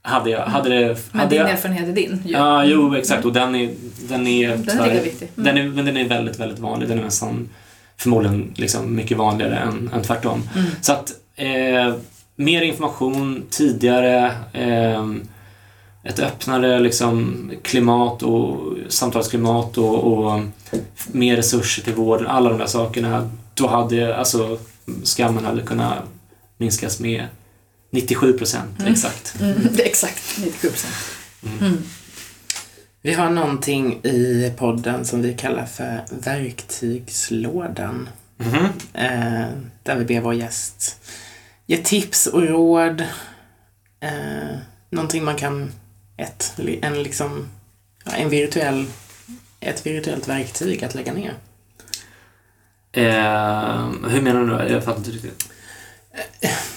[0.06, 0.97] hade jag, hade det...
[1.12, 2.22] Men hade din jag, erfarenhet är din.
[2.26, 2.32] ju.
[2.32, 3.74] Ja, jo exakt och den är,
[4.10, 5.30] den är Den är viktig.
[5.38, 5.45] Mm.
[5.45, 6.89] den är, men den är väldigt, väldigt vanlig.
[6.89, 7.49] Den är nästan
[7.97, 10.49] förmodligen liksom mycket vanligare än, än tvärtom.
[10.56, 10.68] Mm.
[10.82, 11.95] Så att eh,
[12.36, 15.06] mer information tidigare, eh,
[16.03, 20.41] ett öppnare liksom, klimat och samtalsklimat och, och
[21.12, 23.30] mer resurser till vården, alla de där sakerna.
[23.53, 24.58] Då hade alltså
[25.03, 25.97] skammen hade kunnat
[26.58, 27.24] minskas med
[27.95, 28.91] 97 procent Mm.
[28.93, 29.35] exakt.
[29.41, 30.93] Mm, exakt 97 procent.
[31.43, 31.57] Mm.
[31.65, 31.83] Mm.
[33.01, 38.09] Vi har någonting i podden som vi kallar för verktygslådan.
[38.37, 38.65] Mhm.
[38.93, 39.47] Eh,
[39.83, 40.97] där vi ber vår gäst
[41.65, 43.01] ge tips och råd.
[43.99, 44.57] Eh,
[44.89, 45.71] någonting man kan,
[46.17, 47.47] ett, en liksom,
[48.05, 48.85] en virtuell,
[49.59, 51.33] ett virtuellt verktyg att lägga ner.
[52.91, 54.47] Eh, hur menar du?
[54.47, 54.63] då?
[54.73, 55.49] Jag fattar inte riktigt.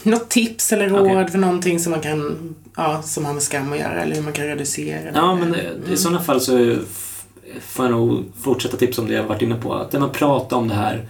[0.03, 1.29] Något tips eller råd Okej.
[1.31, 4.33] för någonting som man kan, ja, som har med skam att göra eller hur man
[4.33, 5.47] kan reducera Ja, det.
[5.47, 7.25] men i- i sådana fall så f-
[7.61, 9.75] får jag nog fortsätta tipsa om det jag varit inne på.
[9.75, 11.09] Att när man pratar om det här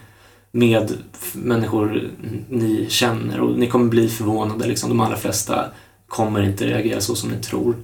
[0.51, 0.93] med
[1.33, 2.11] människor
[2.49, 4.67] ni känner och ni kommer bli förvånade.
[4.67, 4.89] Liksom.
[4.89, 5.65] De allra flesta
[6.09, 7.75] kommer inte reagera så som ni tror.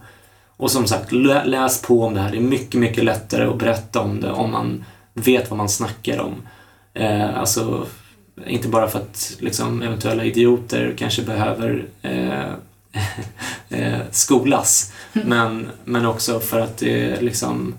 [0.56, 2.30] Och som sagt, lä- läs på om det här.
[2.30, 4.84] Det är mycket, mycket lättare att berätta om det om man
[5.14, 6.34] vet vad man snackar om.
[6.94, 7.86] Eh, alltså,
[8.46, 12.52] inte bara för att liksom, eventuella idioter kanske behöver eh,
[13.68, 14.92] eh, skolas.
[15.12, 17.74] Men, men också för att det liksom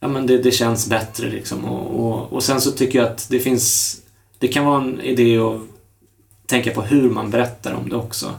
[0.00, 1.64] ja, men det, det känns bättre liksom.
[1.64, 3.96] Och, och, och sen så tycker jag att det finns
[4.38, 5.60] det kan vara en idé att
[6.46, 8.34] tänka på hur man berättar om det också.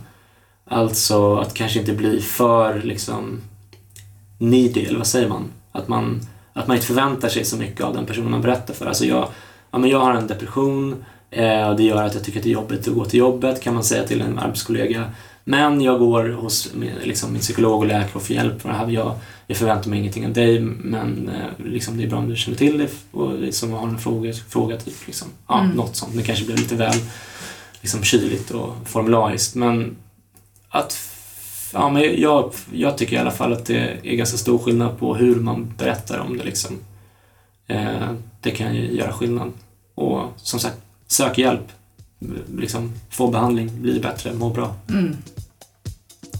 [0.66, 3.42] Alltså att kanske inte bli för liksom
[4.38, 5.52] needy, eller vad säger man?
[5.72, 6.22] Att man,
[6.54, 8.86] att man inte förväntar sig så mycket av den personen man berättar för.
[8.86, 9.28] Alltså jag,
[9.72, 11.06] ja, men jag har en depression
[11.69, 13.73] och det gör att jag tycker att det är jobbigt att gå till jobbet kan
[13.73, 15.11] man säga till en arbetskollega.
[15.43, 18.77] Men jag går hos min, liksom, min psykolog och läkare och får hjälp med det
[18.77, 18.88] här.
[18.88, 19.15] Jag,
[19.47, 22.57] jag förväntar mig ingenting av dig men eh, liksom, det är bra om du känner
[22.57, 25.07] till det och liksom har en fråga, fråga typ.
[25.07, 25.27] Liksom.
[25.47, 25.75] Ja, Mm.
[25.75, 26.15] Något sånt.
[26.15, 26.99] Det kanske blir lite väl
[27.82, 29.95] liksom, kyligt och formulariskt men
[30.69, 31.07] att
[31.73, 35.15] Ja, men jag, jag tycker i alla fall att det är ganska stor skillnad på
[35.15, 36.43] hur man berättar om det.
[36.43, 36.79] Liksom.
[37.67, 38.11] Eh,
[38.41, 39.51] det kan ju göra skillnad.
[39.95, 40.77] Och som sagt,
[41.12, 41.68] sök hjälp.
[42.57, 44.76] Liksom, få behandling, bli bättre, må bra.
[44.89, 45.18] Mm.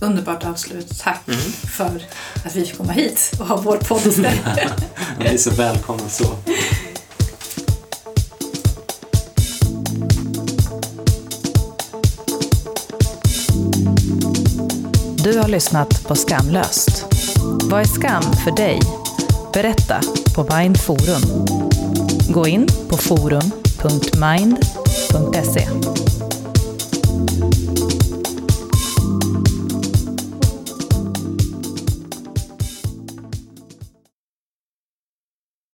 [0.02, 1.00] Underbart avslut.
[1.00, 1.40] Tack Mm.
[1.52, 2.02] för
[2.46, 4.84] att vi fick komma hit och ha vår podd istället.
[5.20, 6.36] Ni är så välkomna så.
[15.24, 17.06] Du har lyssnat på Skamlöst.
[17.64, 18.80] Vad är skam för dig?
[19.54, 20.02] Berätta
[20.36, 21.46] på Mind Forum.
[22.30, 22.98] Gå in på
[23.84, 25.66] www.mind.se